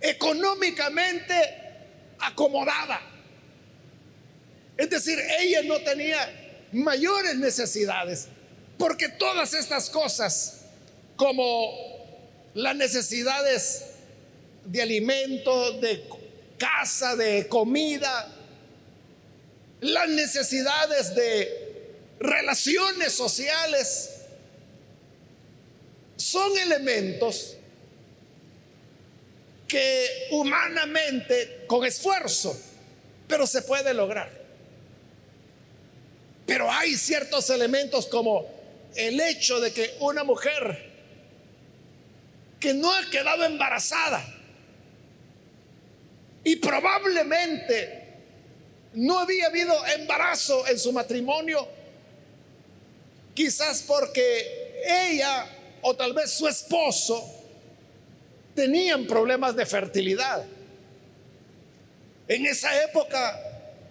económicamente 0.00 1.34
acomodada. 2.18 3.00
Es 4.76 4.88
decir, 4.88 5.18
ella 5.40 5.62
no 5.64 5.80
tenía 5.82 6.68
mayores 6.72 7.36
necesidades. 7.36 8.28
Porque 8.78 9.08
todas 9.08 9.54
estas 9.54 9.90
cosas, 9.90 10.62
como 11.16 11.72
las 12.54 12.74
necesidades 12.74 13.84
de 14.64 14.82
alimento, 14.82 15.72
de 15.80 16.04
casa, 16.58 17.16
de 17.16 17.48
comida, 17.48 18.32
las 19.80 20.08
necesidades 20.08 21.14
de 21.14 21.62
relaciones 22.20 23.12
sociales, 23.12 24.10
son 26.16 26.56
elementos 26.56 27.56
que 29.66 30.28
humanamente, 30.30 31.64
con 31.66 31.84
esfuerzo, 31.84 32.56
pero 33.26 33.46
se 33.46 33.62
puede 33.62 33.92
lograr. 33.92 34.30
Pero 36.46 36.70
hay 36.70 36.94
ciertos 36.96 37.50
elementos 37.50 38.06
como 38.06 38.46
el 38.94 39.20
hecho 39.20 39.58
de 39.60 39.72
que 39.72 39.96
una 40.00 40.22
mujer 40.22 40.92
que 42.60 42.74
no 42.74 42.92
ha 42.92 43.10
quedado 43.10 43.44
embarazada 43.44 44.22
y 46.44 46.56
probablemente 46.56 48.02
no 48.94 49.20
había 49.20 49.46
habido 49.46 49.74
embarazo 49.86 50.66
en 50.66 50.78
su 50.78 50.92
matrimonio, 50.92 51.66
quizás 53.34 53.82
porque 53.82 54.82
ella 54.84 55.46
o 55.82 55.94
tal 55.94 56.12
vez 56.12 56.30
su 56.30 56.46
esposo 56.48 57.24
tenían 58.54 59.06
problemas 59.06 59.56
de 59.56 59.66
fertilidad. 59.66 60.44
En 62.28 62.46
esa 62.46 62.82
época 62.82 63.40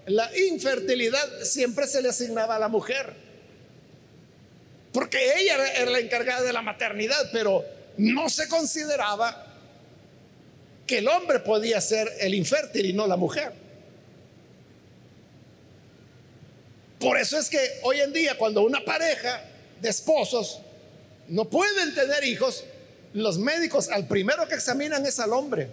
la 0.06 0.30
infertilidad 0.38 1.44
siempre 1.44 1.88
se 1.88 2.02
le 2.02 2.10
asignaba 2.10 2.56
a 2.56 2.60
la 2.60 2.68
mujer. 2.68 3.14
Porque 4.94 5.40
ella 5.40 5.68
era 5.74 5.90
la 5.90 6.00
encargada 6.00 6.42
de 6.42 6.52
la 6.52 6.62
maternidad, 6.62 7.30
pero 7.32 7.64
no 7.98 8.30
se 8.30 8.48
consideraba 8.48 9.51
que 10.92 10.98
el 10.98 11.08
hombre 11.08 11.40
podía 11.40 11.80
ser 11.80 12.12
el 12.20 12.36
infértil 12.36 12.86
y 12.86 12.92
no 12.92 13.08
la 13.08 13.16
mujer. 13.16 13.54
Por 17.00 17.18
eso 17.18 17.38
es 17.40 17.50
que 17.50 17.80
hoy 17.84 18.02
en 18.02 18.12
día 18.12 18.38
cuando 18.38 18.62
una 18.64 18.84
pareja 18.84 19.42
de 19.80 19.88
esposos 19.88 20.60
no 21.30 21.46
pueden 21.50 21.96
tener 21.96 22.26
hijos, 22.26 22.66
los 23.14 23.38
médicos 23.38 23.88
al 23.88 24.06
primero 24.06 24.46
que 24.50 24.56
examinan 24.56 25.06
es 25.06 25.18
al 25.22 25.32
hombre. 25.32 25.70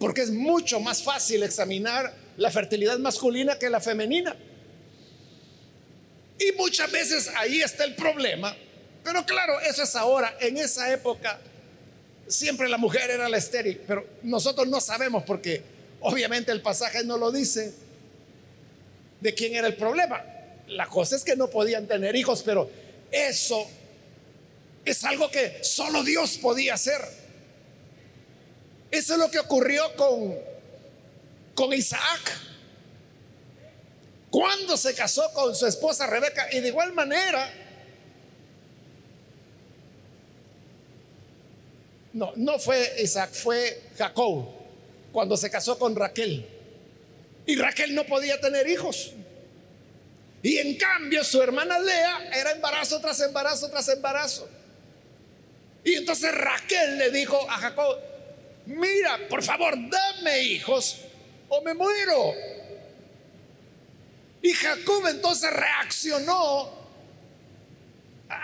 porque 0.00 0.22
es 0.22 0.32
mucho 0.32 0.80
más 0.80 1.04
fácil 1.04 1.44
examinar 1.44 2.12
la 2.36 2.50
fertilidad 2.50 2.98
masculina 2.98 3.60
que 3.60 3.70
la 3.70 3.78
femenina. 3.80 4.34
Y 6.40 6.50
muchas 6.56 6.90
veces 6.90 7.30
ahí 7.36 7.60
está 7.60 7.84
el 7.84 7.94
problema, 7.94 8.56
pero 9.04 9.24
claro, 9.24 9.60
eso 9.60 9.84
es 9.84 9.94
ahora, 9.94 10.36
en 10.40 10.58
esa 10.58 10.92
época 10.92 11.40
siempre 12.28 12.68
la 12.68 12.78
mujer 12.78 13.10
era 13.10 13.28
la 13.28 13.36
estéril, 13.36 13.80
pero 13.86 14.06
nosotros 14.22 14.66
no 14.68 14.80
sabemos 14.80 15.24
porque 15.24 15.62
obviamente 16.00 16.52
el 16.52 16.62
pasaje 16.62 17.04
no 17.04 17.18
lo 17.18 17.32
dice 17.32 17.72
de 19.20 19.34
quién 19.34 19.54
era 19.54 19.66
el 19.66 19.76
problema. 19.76 20.24
La 20.68 20.86
cosa 20.86 21.16
es 21.16 21.24
que 21.24 21.36
no 21.36 21.48
podían 21.48 21.86
tener 21.86 22.16
hijos, 22.16 22.42
pero 22.42 22.70
eso 23.10 23.66
es 24.84 25.04
algo 25.04 25.30
que 25.30 25.58
solo 25.62 26.02
Dios 26.02 26.38
podía 26.38 26.74
hacer. 26.74 27.00
Eso 28.90 29.14
es 29.14 29.18
lo 29.18 29.30
que 29.30 29.38
ocurrió 29.38 29.94
con, 29.96 30.34
con 31.54 31.72
Isaac. 31.72 32.32
Cuando 34.30 34.76
se 34.76 34.94
casó 34.94 35.32
con 35.32 35.54
su 35.54 35.66
esposa 35.66 36.06
Rebeca. 36.06 36.48
Y 36.52 36.60
de 36.60 36.68
igual 36.68 36.92
manera, 36.92 37.50
no, 42.16 42.32
no 42.36 42.58
fue 42.58 42.94
Isaac, 43.02 43.30
fue 43.30 43.82
Jacob, 43.98 44.46
cuando 45.12 45.36
se 45.36 45.50
casó 45.50 45.78
con 45.78 45.94
Raquel. 45.94 46.46
Y 47.44 47.56
Raquel 47.56 47.94
no 47.94 48.06
podía 48.06 48.40
tener 48.40 48.66
hijos. 48.70 49.12
Y 50.42 50.56
en 50.56 50.78
cambio 50.78 51.22
su 51.24 51.42
hermana 51.42 51.78
Lea 51.78 52.30
era 52.32 52.52
embarazo 52.52 53.02
tras 53.02 53.20
embarazo 53.20 53.68
tras 53.68 53.86
embarazo. 53.90 54.48
Y 55.84 55.92
entonces 55.96 56.34
Raquel 56.34 56.96
le 56.96 57.10
dijo 57.10 57.38
a 57.50 57.58
Jacob, 57.58 57.98
mira, 58.64 59.28
por 59.28 59.42
favor, 59.42 59.74
dame 59.76 60.40
hijos 60.40 60.96
o 61.50 61.60
me 61.60 61.74
muero. 61.74 62.32
Y 64.40 64.52
Jacob 64.54 65.06
entonces 65.08 65.52
reaccionó 65.52 66.72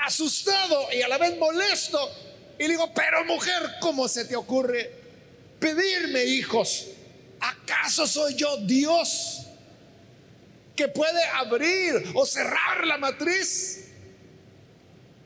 asustado 0.05 0.93
y 0.93 1.01
a 1.01 1.09
la 1.09 1.17
vez 1.17 1.39
molesto. 1.39 2.32
Y 2.63 2.69
le 2.69 2.75
digo, 2.75 2.95
pero 2.95 3.25
mujer, 3.25 3.75
¿cómo 3.81 4.07
se 4.07 4.25
te 4.25 4.37
ocurre 4.37 4.89
pedirme 5.59 6.23
hijos? 6.23 6.91
¿Acaso 7.41 8.07
soy 8.07 8.37
yo 8.37 8.57
Dios 8.59 9.49
que 10.77 10.87
puede 10.87 11.25
abrir 11.25 12.13
o 12.15 12.25
cerrar 12.25 12.87
la 12.87 12.99
matriz? 12.99 13.89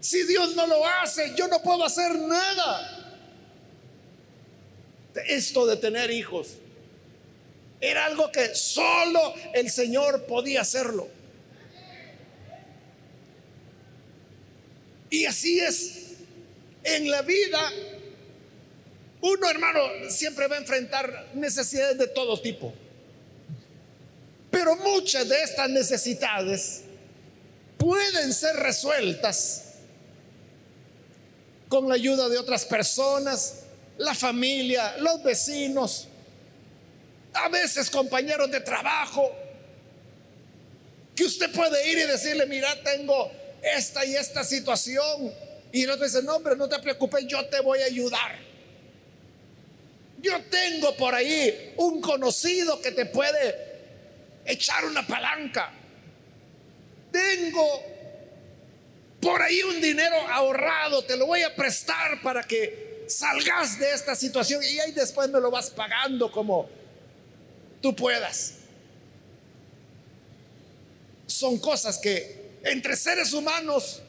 Si 0.00 0.22
Dios 0.22 0.56
no 0.56 0.66
lo 0.66 0.86
hace, 0.86 1.34
yo 1.36 1.46
no 1.48 1.60
puedo 1.60 1.84
hacer 1.84 2.14
nada. 2.14 3.20
Esto 5.26 5.66
de 5.66 5.76
tener 5.76 6.10
hijos 6.10 6.54
era 7.82 8.06
algo 8.06 8.32
que 8.32 8.54
solo 8.54 9.34
el 9.52 9.70
Señor 9.70 10.24
podía 10.24 10.62
hacerlo. 10.62 11.06
Y 15.10 15.26
así 15.26 15.60
es 15.60 16.06
en 16.86 17.10
la 17.10 17.22
vida. 17.22 17.72
Uno, 19.20 19.50
hermano, 19.50 19.80
siempre 20.08 20.46
va 20.46 20.56
a 20.56 20.58
enfrentar 20.58 21.30
necesidades 21.34 21.98
de 21.98 22.06
todo 22.08 22.40
tipo. 22.40 22.72
Pero 24.50 24.76
muchas 24.76 25.28
de 25.28 25.42
estas 25.42 25.68
necesidades 25.68 26.82
pueden 27.76 28.32
ser 28.32 28.56
resueltas 28.56 29.64
con 31.68 31.88
la 31.88 31.94
ayuda 31.94 32.28
de 32.28 32.38
otras 32.38 32.64
personas, 32.64 33.64
la 33.98 34.14
familia, 34.14 34.96
los 34.98 35.22
vecinos, 35.22 36.08
a 37.32 37.48
veces 37.48 37.90
compañeros 37.90 38.50
de 38.50 38.60
trabajo, 38.60 39.30
que 41.14 41.24
usted 41.24 41.50
puede 41.50 41.90
ir 41.90 41.98
y 41.98 42.02
decirle, 42.02 42.46
mira, 42.46 42.82
tengo 42.82 43.30
esta 43.62 44.04
y 44.04 44.14
esta 44.14 44.44
situación. 44.44 45.32
Y 45.76 45.82
el 45.82 45.90
otro 45.90 46.06
dice, 46.06 46.22
no, 46.22 46.36
hombre, 46.36 46.56
no 46.56 46.70
te 46.70 46.78
preocupes, 46.78 47.26
yo 47.26 47.44
te 47.48 47.60
voy 47.60 47.82
a 47.82 47.84
ayudar. 47.84 48.34
Yo 50.22 50.42
tengo 50.44 50.96
por 50.96 51.14
ahí 51.14 51.74
un 51.76 52.00
conocido 52.00 52.80
que 52.80 52.92
te 52.92 53.04
puede 53.04 53.54
echar 54.46 54.86
una 54.86 55.06
palanca. 55.06 55.70
Tengo 57.12 57.82
por 59.20 59.42
ahí 59.42 59.62
un 59.64 59.78
dinero 59.82 60.16
ahorrado, 60.30 61.04
te 61.04 61.14
lo 61.14 61.26
voy 61.26 61.42
a 61.42 61.54
prestar 61.54 62.22
para 62.22 62.42
que 62.42 63.04
salgas 63.06 63.78
de 63.78 63.92
esta 63.92 64.14
situación 64.14 64.64
y 64.64 64.78
ahí 64.78 64.92
después 64.92 65.28
me 65.28 65.40
lo 65.40 65.50
vas 65.50 65.68
pagando 65.68 66.32
como 66.32 66.70
tú 67.82 67.94
puedas. 67.94 68.54
Son 71.26 71.58
cosas 71.58 71.98
que 71.98 72.60
entre 72.64 72.96
seres 72.96 73.34
humanos 73.34 74.00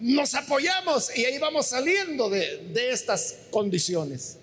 nos 0.00 0.34
apoyamos 0.34 1.16
y 1.16 1.24
ahí 1.24 1.38
vamos 1.38 1.68
saliendo 1.68 2.28
de, 2.28 2.68
de 2.72 2.90
estas 2.90 3.36
condiciones. 3.50 4.38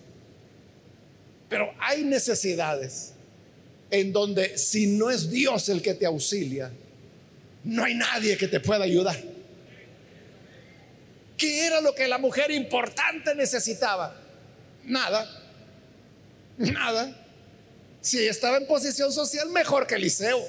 Pero 1.50 1.74
hay 1.80 2.04
necesidades 2.04 3.14
en 3.90 4.14
donde 4.14 4.58
si 4.58 4.88
no 4.88 5.10
es 5.10 5.30
Dios 5.30 5.70
el 5.70 5.82
que 5.82 5.94
te 5.94 6.06
auxilia, 6.06 6.72
no 7.64 7.84
hay 7.84 7.96
nadie 7.96 8.38
que 8.38 8.48
te 8.48 8.60
pueda 8.60 8.84
ayudar. 8.84 9.18
¿Qué 11.38 11.66
era 11.66 11.82
lo 11.82 11.94
que 11.94 12.08
la 12.08 12.18
mujer 12.18 12.52
importante 12.52 13.36
necesitaba? 13.36 14.16
Nada, 14.84 15.30
nada. 16.58 17.16
Si 18.02 18.26
estaba 18.28 18.58
en 18.58 18.66
posición 18.68 19.12
social, 19.12 19.50
mejor 19.50 19.86
que 19.86 19.96
Eliseo. 19.96 20.40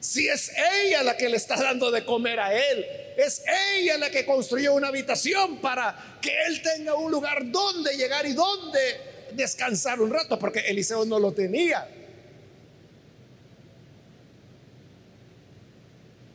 Si 0.00 0.26
es 0.28 0.50
ella 0.82 1.02
la 1.02 1.16
que 1.16 1.28
le 1.28 1.36
está 1.36 1.56
dando 1.56 1.90
de 1.90 2.06
comer 2.06 2.40
a 2.40 2.54
él, 2.54 2.86
es 3.18 3.42
ella 3.76 3.98
la 3.98 4.10
que 4.10 4.24
construyó 4.24 4.72
una 4.72 4.88
habitación 4.88 5.58
para 5.60 6.18
que 6.22 6.32
él 6.46 6.62
tenga 6.62 6.94
un 6.94 7.10
lugar 7.10 7.50
donde 7.50 7.94
llegar 7.96 8.26
y 8.26 8.32
donde 8.32 9.28
descansar 9.32 10.00
un 10.00 10.10
rato, 10.10 10.38
porque 10.38 10.60
Eliseo 10.60 11.04
no 11.04 11.18
lo 11.18 11.32
tenía. 11.32 11.86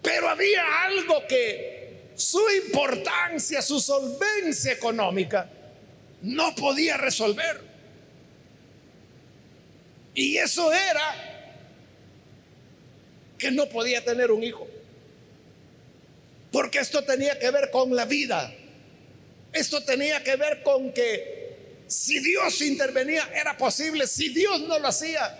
Pero 0.04 0.30
había 0.30 0.84
algo 0.84 1.26
que 1.28 2.12
su 2.16 2.42
importancia, 2.64 3.64
su 3.64 3.80
solvencia 3.80 4.74
económica, 4.74 5.50
no 6.22 6.54
podía 6.54 6.98
resolver. 6.98 7.62
Y 10.14 10.38
eso 10.38 10.72
era 10.72 11.35
que 13.38 13.52
no 13.52 13.68
podía 13.68 14.04
tener 14.04 14.32
un 14.32 14.44
hijo. 14.44 14.68
Porque 16.52 16.80
esto 16.80 17.04
tenía 17.04 17.38
que 17.38 17.52
ver 17.52 17.70
con 17.72 17.96
la 17.96 18.06
vida. 18.06 18.54
Esto 19.52 19.84
tenía 19.84 20.24
que 20.24 20.36
ver 20.36 20.64
con 20.64 20.92
que 20.94 21.56
si 21.88 22.20
Dios 22.20 22.62
intervenía 22.62 23.30
era 23.34 23.58
posible. 23.58 24.08
Si 24.08 24.30
Dios 24.30 24.62
no 24.62 24.80
lo 24.80 24.88
hacía, 24.88 25.38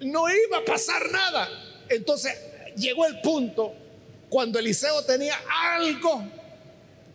no 0.00 0.28
iba 0.28 0.58
a 0.58 0.64
pasar 0.64 1.10
nada. 1.10 1.48
Entonces 1.88 2.36
llegó 2.76 3.06
el 3.06 3.20
punto 3.20 3.74
cuando 4.28 4.58
Eliseo 4.58 5.04
tenía 5.04 5.38
algo 5.74 6.24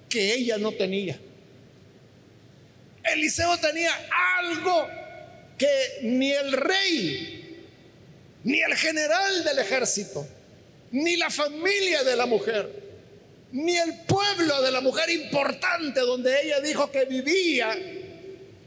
que 0.10 0.34
ella 0.34 0.58
no 0.58 0.72
tenía. 0.72 1.20
Eliseo 3.04 3.58
tenía 3.58 3.92
algo 4.40 4.88
que 5.58 6.00
ni 6.04 6.32
el 6.32 6.52
rey, 6.52 7.41
ni 8.44 8.62
el 8.62 8.76
general 8.76 9.44
del 9.44 9.60
ejército, 9.60 10.28
ni 10.92 11.16
la 11.18 11.30
familia 11.30 12.04
de 12.04 12.16
la 12.16 12.26
mujer, 12.26 12.70
ni 13.52 13.78
el 13.78 14.02
pueblo 14.08 14.62
de 14.62 14.72
la 14.72 14.82
mujer 14.82 15.10
importante 15.10 16.00
donde 16.02 16.42
ella 16.42 16.60
dijo 16.62 16.92
que 16.92 17.06
vivía, 17.06 17.78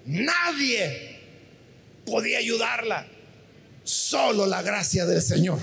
nadie 0.07 1.21
podía 2.05 2.39
ayudarla, 2.39 3.07
solo 3.83 4.47
la 4.47 4.63
gracia 4.63 5.07
del 5.07 5.23
Señor. 5.23 5.59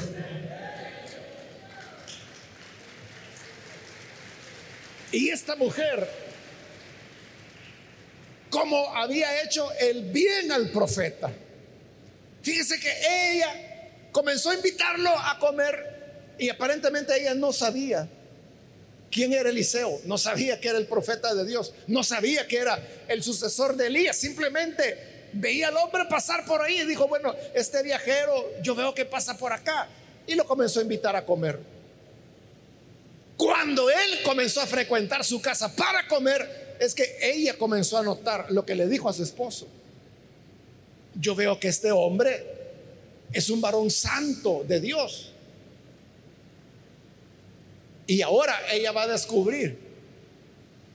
Y 5.11 5.29
esta 5.29 5.55
mujer 5.55 6.07
como 8.51 8.93
había 8.95 9.41
hecho 9.41 9.71
el 9.79 10.11
bien 10.11 10.51
al 10.51 10.69
profeta. 10.69 11.31
Fíjese 12.43 12.79
que 12.79 12.91
ella 13.31 13.70
comenzó 14.11 14.49
a 14.49 14.55
invitarlo 14.55 15.09
a 15.09 15.37
comer 15.39 16.35
y 16.37 16.49
aparentemente 16.49 17.19
ella 17.19 17.33
no 17.33 17.53
sabía 17.53 18.07
quién 19.11 19.33
era 19.33 19.49
Eliseo, 19.49 20.01
no 20.05 20.17
sabía 20.17 20.59
que 20.59 20.69
era 20.69 20.77
el 20.77 20.87
profeta 20.87 21.35
de 21.35 21.45
Dios, 21.45 21.73
no 21.87 22.03
sabía 22.03 22.47
que 22.47 22.57
era 22.57 22.81
el 23.07 23.21
sucesor 23.21 23.75
de 23.75 23.87
Elías, 23.87 24.17
simplemente 24.17 25.29
veía 25.33 25.67
al 25.67 25.77
hombre 25.77 26.05
pasar 26.09 26.45
por 26.45 26.61
ahí 26.61 26.81
y 26.81 26.85
dijo, 26.85 27.07
bueno, 27.07 27.35
este 27.53 27.83
viajero 27.83 28.51
yo 28.61 28.73
veo 28.75 28.93
que 28.95 29.05
pasa 29.05 29.37
por 29.37 29.53
acá 29.53 29.87
y 30.25 30.35
lo 30.35 30.45
comenzó 30.45 30.79
a 30.79 30.83
invitar 30.83 31.15
a 31.15 31.25
comer. 31.25 31.59
Cuando 33.37 33.89
él 33.89 34.19
comenzó 34.23 34.61
a 34.61 34.67
frecuentar 34.67 35.23
su 35.23 35.41
casa 35.41 35.75
para 35.75 36.07
comer, 36.07 36.75
es 36.79 36.93
que 36.93 37.17
ella 37.21 37.57
comenzó 37.57 37.97
a 37.97 38.03
notar 38.03 38.51
lo 38.51 38.65
que 38.65 38.75
le 38.75 38.87
dijo 38.87 39.09
a 39.09 39.13
su 39.13 39.23
esposo. 39.23 39.67
yo 41.15 41.35
veo 41.35 41.59
que 41.59 41.67
este 41.67 41.91
hombre 41.91 42.50
es 43.33 43.49
un 43.49 43.61
varón 43.61 43.89
santo 43.89 44.63
de 44.67 44.79
Dios. 44.79 45.31
Y 48.07 48.21
ahora 48.21 48.59
ella 48.71 48.91
va 48.91 49.03
a 49.03 49.07
descubrir 49.07 49.77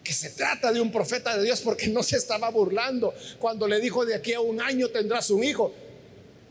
que 0.05 0.13
se 0.13 0.31
trata 0.31 0.73
de 0.73 0.81
un 0.81 0.93
profeta 0.93 1.37
de 1.37 1.43
Dios 1.43 1.61
porque 1.63 1.89
no 1.89 2.03
se 2.03 2.17
estaba 2.17 2.49
burlando 2.51 3.15
cuando 3.39 3.67
le 3.67 3.81
dijo 3.81 4.05
de 4.05 4.15
aquí 4.15 4.35
a 4.35 4.41
un 4.41 4.61
año 4.61 4.89
tendrás 4.89 5.31
un 5.31 5.43
hijo. 5.43 5.75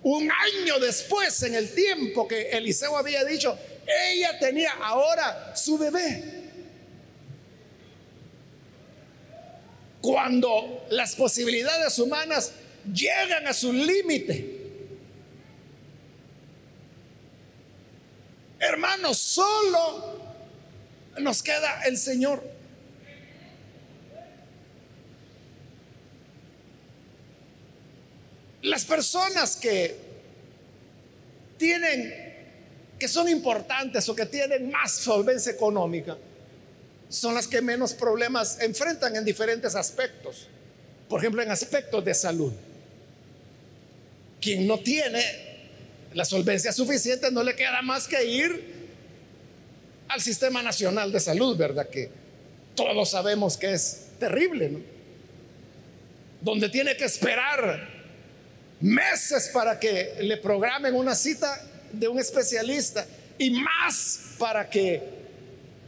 Un 0.04 0.30
año 0.30 0.80
después, 0.80 1.42
en 1.44 1.56
el 1.56 1.74
tiempo 1.74 2.28
que 2.28 2.50
Eliseo 2.50 2.96
había 2.96 3.24
dicho, 3.24 3.58
ella 4.12 4.38
tenía 4.40 4.72
ahora 4.74 5.56
su 5.56 5.78
bebé. 5.78 6.24
Cuando 10.02 10.86
las 10.92 11.16
posibilidades 11.16 11.98
humanas 11.98 12.52
llegan 12.94 13.48
a 13.48 13.54
su 13.54 13.74
límite. 13.74 14.55
Hermanos, 18.68 19.18
solo 19.18 20.20
nos 21.20 21.44
queda 21.44 21.84
el 21.86 21.98
Señor. 21.98 22.44
Las 28.64 28.84
personas 28.86 29.56
que 29.56 29.96
tienen, 31.58 32.12
que 32.98 33.08
son 33.08 33.30
importantes 33.30 34.10
o 34.10 34.16
que 34.16 34.26
tienen 34.26 34.72
más 34.72 34.94
solvencia 34.94 35.52
económica, 35.52 36.18
son 37.08 37.36
las 37.36 37.48
que 37.48 37.62
menos 37.62 37.94
problemas 37.94 38.60
enfrentan 38.62 39.16
en 39.16 39.24
diferentes 39.24 39.76
aspectos. 39.76 40.48
Por 41.08 41.20
ejemplo, 41.20 41.44
en 41.44 41.52
aspectos 41.52 42.04
de 42.04 42.16
salud. 42.16 42.52
Quien 44.42 44.66
no 44.66 44.80
tiene 44.80 45.45
la 46.16 46.24
solvencia 46.24 46.72
suficiente 46.72 47.30
no 47.30 47.44
le 47.44 47.56
queda 47.56 47.82
más 47.82 48.08
que 48.08 48.24
ir 48.26 48.74
al 50.08 50.22
Sistema 50.22 50.64
Nacional 50.64 51.12
de 51.12 51.20
Salud, 51.20 51.58
¿verdad? 51.58 51.90
Que 51.90 52.10
todos 52.74 53.12
sabemos 53.12 53.58
que 53.58 53.74
es 53.74 54.08
terrible, 54.18 54.70
¿no? 54.70 54.80
Donde 56.40 56.70
tiene 56.70 56.96
que 56.96 57.04
esperar 57.04 57.90
meses 58.80 59.50
para 59.54 59.78
que 59.78 60.16
le 60.22 60.38
programen 60.38 60.96
una 60.96 61.16
cita 61.16 61.62
de 61.92 62.08
un 62.08 62.18
especialista 62.18 63.06
y 63.38 63.50
más 63.50 64.36
para 64.40 64.70
que, 64.70 65.04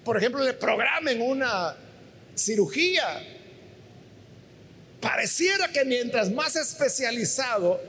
por 0.04 0.18
ejemplo, 0.18 0.44
le 0.44 0.54
programen 0.54 1.22
una 1.22 1.74
cirugía. 2.36 3.24
Pareciera 5.00 5.70
que 5.70 5.86
mientras 5.86 6.30
más 6.30 6.58
especializado 6.58 7.80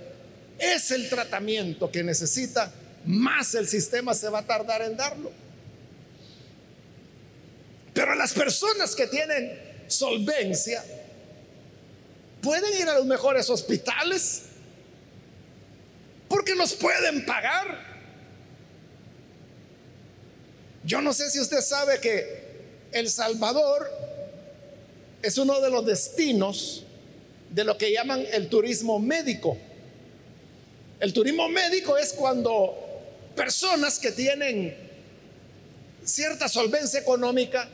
es 0.59 0.91
el 0.91 1.09
tratamiento 1.09 1.91
que 1.91 2.03
necesita, 2.03 2.73
más 3.05 3.55
el 3.55 3.69
sistema 3.69 4.15
se 4.15 4.29
va 4.29 4.41
a 4.41 4.47
tardar 4.47 4.83
en 4.83 4.97
darlo. 4.97 5.31
Pero 7.95 8.15
las 8.15 8.33
personas 8.33 8.95
que 8.95 9.07
tienen 9.07 9.59
solvencia 9.87 10.85
pueden 12.41 12.73
ir 12.81 12.89
a 12.89 12.95
los 12.95 13.07
mejores 13.07 13.49
hospitales 13.51 14.43
porque 16.29 16.55
los 16.55 16.75
pueden 16.75 17.25
pagar. 17.25 17.89
Yo 20.85 21.01
no 21.01 21.13
sé 21.13 21.31
si 21.31 21.41
usted 21.41 21.61
sabe 21.61 22.01
que 22.01 22.47
El 22.93 23.11
Salvador 23.11 23.91
es 25.23 25.37
uno 25.39 25.61
de 25.61 25.71
los 25.71 25.85
destinos 25.85 26.85
de 27.51 27.65
lo 27.65 27.77
que 27.77 27.93
llaman 27.93 28.25
el 28.33 28.49
turismo 28.49 28.99
médico. 28.99 29.59
El 31.01 31.13
turismo 31.13 31.49
médico 31.49 31.97
es 31.97 32.13
cuando 32.13 32.77
personas 33.37 33.99
que 33.99 34.11
tienen 34.11 34.77
cierta 36.05 36.49
solvencia 36.49 36.99
económica 36.99 37.69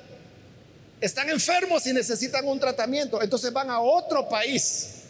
están 1.00 1.30
enfermos 1.30 1.86
y 1.86 1.92
necesitan 1.92 2.46
un 2.46 2.60
tratamiento, 2.60 3.22
entonces 3.22 3.52
van 3.52 3.70
a 3.70 3.80
otro 3.80 4.28
país 4.28 5.02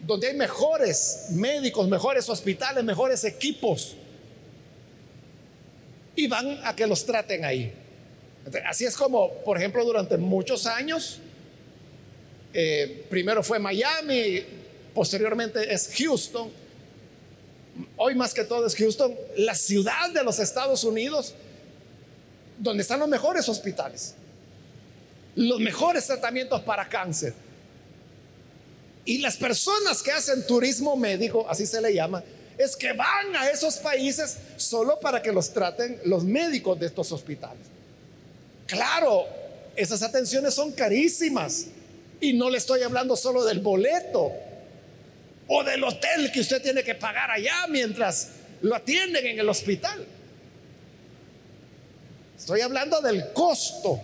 donde 0.00 0.28
hay 0.28 0.34
mejores 0.34 1.26
médicos, 1.30 1.88
mejores 1.88 2.28
hospitales, 2.28 2.82
mejores 2.82 3.24
equipos. 3.24 3.94
Y 6.16 6.26
van 6.26 6.60
a 6.64 6.74
que 6.74 6.86
los 6.86 7.04
traten 7.04 7.44
ahí. 7.44 7.72
Así 8.66 8.86
es 8.86 8.96
como, 8.96 9.32
por 9.44 9.58
ejemplo, 9.58 9.84
durante 9.84 10.16
muchos 10.16 10.66
años, 10.66 11.18
eh, 12.54 13.06
primero 13.10 13.42
fue 13.42 13.58
Miami, 13.58 14.42
posteriormente 14.94 15.72
es 15.72 15.90
Houston, 15.98 16.50
hoy 17.98 18.14
más 18.14 18.32
que 18.32 18.44
todo 18.44 18.66
es 18.66 18.74
Houston, 18.76 19.14
la 19.36 19.54
ciudad 19.54 20.10
de 20.10 20.24
los 20.24 20.38
Estados 20.38 20.84
Unidos, 20.84 21.34
donde 22.58 22.82
están 22.82 23.00
los 23.00 23.08
mejores 23.08 23.48
hospitales, 23.48 24.14
los 25.34 25.60
mejores 25.60 26.06
tratamientos 26.06 26.62
para 26.62 26.88
cáncer 26.88 27.34
y 29.08 29.18
las 29.18 29.38
personas 29.38 30.02
que 30.02 30.12
hacen 30.12 30.46
turismo 30.46 30.94
médico, 30.94 31.46
así 31.48 31.64
se 31.64 31.80
le 31.80 31.94
llama, 31.94 32.22
es 32.58 32.76
que 32.76 32.92
van 32.92 33.34
a 33.36 33.48
esos 33.48 33.78
países 33.78 34.36
solo 34.56 35.00
para 35.00 35.22
que 35.22 35.32
los 35.32 35.50
traten 35.50 35.98
los 36.04 36.24
médicos 36.24 36.78
de 36.78 36.86
estos 36.86 37.10
hospitales. 37.12 37.62
Claro, 38.66 39.24
esas 39.74 40.02
atenciones 40.02 40.52
son 40.52 40.72
carísimas. 40.72 41.68
Y 42.20 42.34
no 42.34 42.50
le 42.50 42.58
estoy 42.58 42.82
hablando 42.82 43.16
solo 43.16 43.44
del 43.46 43.60
boleto 43.60 44.30
o 45.48 45.64
del 45.64 45.82
hotel 45.82 46.30
que 46.30 46.40
usted 46.40 46.62
tiene 46.62 46.84
que 46.84 46.94
pagar 46.94 47.30
allá 47.30 47.66
mientras 47.68 48.28
lo 48.62 48.74
atienden 48.74 49.26
en 49.26 49.38
el 49.40 49.48
hospital. 49.48 50.06
Estoy 52.38 52.60
hablando 52.60 53.00
del 53.00 53.32
costo 53.32 54.00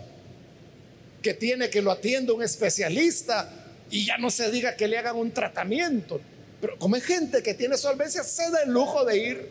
que 1.23 1.35
tiene 1.35 1.71
que 1.71 1.83
lo 1.83 1.91
atienda 1.91 2.33
un 2.33 2.43
especialista 2.43 3.51
y 3.91 4.07
ya 4.07 4.19
no 4.19 4.31
se 4.31 4.51
diga 4.51 4.77
que 4.77 4.89
le 4.89 4.99
hagan 4.99 5.17
un 5.17 5.33
tratamiento. 5.33 6.21
Pero 6.61 6.79
como 6.79 6.97
hay 6.97 7.03
gente 7.03 7.43
que 7.43 7.55
tiene 7.55 7.77
solvencia, 7.77 8.25
se 8.25 8.51
da 8.51 8.63
el 8.63 8.71
lujo 8.71 9.05
de 9.05 9.17
ir 9.19 9.49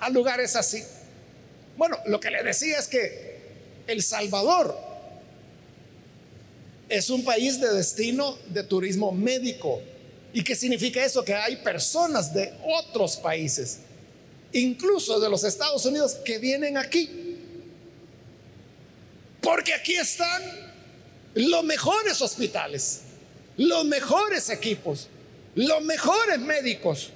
a 0.00 0.08
lugares 0.10 0.56
así. 0.56 0.82
Bueno, 1.76 1.98
lo 2.06 2.20
que 2.20 2.30
le 2.30 2.42
decía 2.42 2.78
es 2.78 2.88
que 2.88 3.36
El 3.86 4.02
Salvador 4.02 4.85
es 6.88 7.10
un 7.10 7.24
país 7.24 7.60
de 7.60 7.72
destino 7.72 8.38
de 8.48 8.62
turismo 8.62 9.12
médico. 9.12 9.82
¿Y 10.32 10.42
qué 10.42 10.54
significa 10.54 11.04
eso? 11.04 11.24
Que 11.24 11.34
hay 11.34 11.56
personas 11.56 12.32
de 12.32 12.52
otros 12.64 13.16
países, 13.16 13.78
incluso 14.52 15.18
de 15.18 15.30
los 15.30 15.44
Estados 15.44 15.84
Unidos, 15.86 16.14
que 16.24 16.38
vienen 16.38 16.76
aquí. 16.76 17.38
Porque 19.40 19.72
aquí 19.74 19.94
están 19.94 20.42
los 21.34 21.64
mejores 21.64 22.20
hospitales, 22.20 23.02
los 23.56 23.84
mejores 23.84 24.50
equipos, 24.50 25.08
los 25.54 25.82
mejores 25.82 26.38
médicos. 26.38 27.10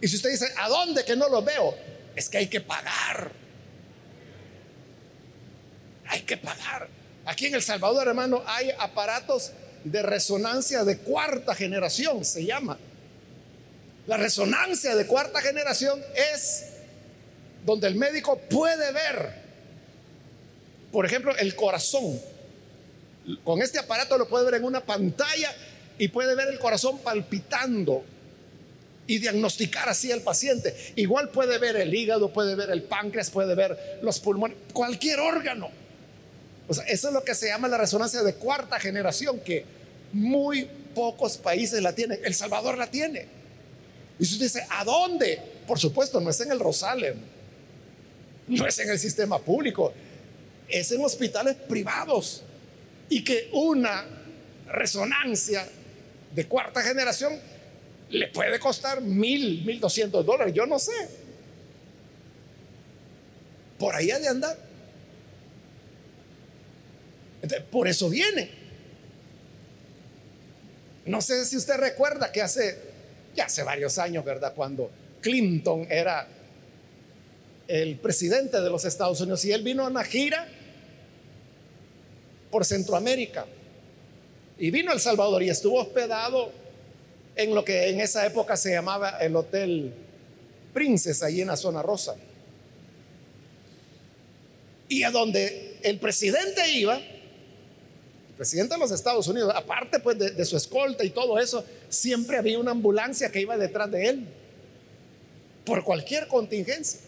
Y 0.00 0.08
si 0.08 0.16
usted 0.16 0.30
dice, 0.30 0.48
¿a 0.58 0.68
dónde 0.68 1.04
que 1.04 1.14
no 1.14 1.28
lo 1.28 1.42
veo? 1.42 1.76
Es 2.16 2.28
que 2.28 2.38
hay 2.38 2.48
que 2.48 2.60
pagar. 2.60 3.30
Hay 6.08 6.22
que 6.22 6.36
pagar. 6.36 6.88
Aquí 7.24 7.46
en 7.46 7.54
El 7.54 7.62
Salvador, 7.62 8.08
hermano, 8.08 8.42
hay 8.46 8.70
aparatos 8.78 9.52
de 9.84 10.02
resonancia 10.02 10.84
de 10.84 10.98
cuarta 10.98 11.54
generación, 11.54 12.24
se 12.24 12.44
llama. 12.44 12.78
La 14.06 14.16
resonancia 14.16 14.96
de 14.96 15.06
cuarta 15.06 15.40
generación 15.40 16.00
es 16.34 16.66
donde 17.64 17.86
el 17.86 17.94
médico 17.94 18.38
puede 18.50 18.92
ver, 18.92 19.34
por 20.90 21.06
ejemplo, 21.06 21.36
el 21.36 21.54
corazón 21.54 22.20
con 23.44 23.62
este 23.62 23.78
aparato 23.78 24.18
lo 24.18 24.28
puede 24.28 24.44
ver 24.44 24.54
en 24.54 24.64
una 24.64 24.80
pantalla 24.80 25.54
y 25.98 26.08
puede 26.08 26.34
ver 26.34 26.48
el 26.48 26.58
corazón 26.58 26.98
palpitando 26.98 28.04
y 29.06 29.18
diagnosticar 29.18 29.88
así 29.88 30.10
al 30.10 30.22
paciente. 30.22 30.74
Igual 30.96 31.28
puede 31.30 31.58
ver 31.58 31.76
el 31.76 31.94
hígado, 31.94 32.32
puede 32.32 32.54
ver 32.54 32.70
el 32.70 32.82
páncreas, 32.82 33.30
puede 33.30 33.54
ver 33.54 34.00
los 34.02 34.20
pulmones, 34.20 34.56
cualquier 34.72 35.20
órgano. 35.20 35.70
O 36.68 36.74
sea, 36.74 36.84
eso 36.84 37.08
es 37.08 37.14
lo 37.14 37.24
que 37.24 37.34
se 37.34 37.48
llama 37.48 37.68
la 37.68 37.78
resonancia 37.78 38.22
de 38.22 38.34
cuarta 38.34 38.78
generación, 38.78 39.40
que 39.40 39.64
muy 40.12 40.68
pocos 40.94 41.36
países 41.36 41.82
la 41.82 41.94
tienen. 41.94 42.20
El 42.24 42.34
Salvador 42.34 42.78
la 42.78 42.90
tiene. 42.90 43.26
Y 44.18 44.22
usted 44.22 44.40
dice, 44.40 44.66
¿a 44.70 44.84
dónde? 44.84 45.40
Por 45.66 45.78
supuesto, 45.78 46.20
no 46.20 46.30
es 46.30 46.40
en 46.40 46.52
el 46.52 46.60
Rosalem, 46.60 47.16
no 48.48 48.66
es 48.66 48.78
en 48.78 48.90
el 48.90 48.98
sistema 48.98 49.38
público, 49.38 49.92
es 50.68 50.92
en 50.92 51.04
hospitales 51.04 51.56
privados 51.56 52.42
y 53.08 53.24
que 53.24 53.50
una 53.52 54.04
resonancia 54.66 55.66
de 56.34 56.46
cuarta 56.46 56.82
generación 56.82 57.38
le 58.10 58.28
puede 58.28 58.58
costar 58.58 59.00
mil, 59.00 59.64
mil 59.64 59.80
doscientos 59.80 60.24
dólares, 60.24 60.54
yo 60.54 60.66
no 60.66 60.78
sé. 60.78 60.92
Por 63.78 63.94
ahí 63.94 64.10
ha 64.10 64.18
de 64.18 64.28
andar. 64.28 64.56
Por 67.70 67.88
eso 67.88 68.08
viene. 68.08 68.50
No 71.04 71.20
sé 71.20 71.44
si 71.44 71.56
usted 71.56 71.76
recuerda 71.76 72.30
que 72.30 72.42
hace, 72.42 72.78
ya 73.34 73.46
hace 73.46 73.62
varios 73.62 73.98
años, 73.98 74.24
¿verdad? 74.24 74.54
Cuando 74.54 74.90
Clinton 75.20 75.86
era 75.90 76.28
el 77.66 77.96
presidente 77.96 78.60
de 78.60 78.70
los 78.70 78.84
Estados 78.84 79.20
Unidos 79.20 79.44
y 79.44 79.52
él 79.52 79.62
vino 79.62 79.84
a 79.84 79.88
una 79.88 80.04
gira 80.04 80.46
por 82.50 82.64
Centroamérica 82.64 83.46
y 84.58 84.70
vino 84.70 84.90
a 84.90 84.94
El 84.94 85.00
Salvador 85.00 85.42
y 85.42 85.50
estuvo 85.50 85.80
hospedado 85.80 86.52
en 87.34 87.54
lo 87.54 87.64
que 87.64 87.88
en 87.88 88.00
esa 88.00 88.26
época 88.26 88.56
se 88.56 88.72
llamaba 88.72 89.18
el 89.20 89.34
Hotel 89.34 89.92
Princess, 90.72 91.22
allí 91.22 91.40
en 91.40 91.48
la 91.48 91.56
zona 91.56 91.82
rosa. 91.82 92.14
Y 94.88 95.02
a 95.02 95.10
donde 95.10 95.78
el 95.82 95.98
presidente 95.98 96.70
iba, 96.70 97.00
presidente 98.36 98.74
de 98.74 98.80
los 98.80 98.90
Estados 98.90 99.26
Unidos, 99.28 99.52
aparte 99.54 100.00
pues 100.00 100.18
de, 100.18 100.30
de 100.30 100.44
su 100.44 100.56
escolta 100.56 101.04
y 101.04 101.10
todo 101.10 101.38
eso, 101.38 101.64
siempre 101.88 102.38
había 102.38 102.58
una 102.58 102.70
ambulancia 102.72 103.30
que 103.30 103.40
iba 103.40 103.56
detrás 103.56 103.90
de 103.90 104.06
él, 104.08 104.26
por 105.64 105.84
cualquier 105.84 106.26
contingencia. 106.26 107.00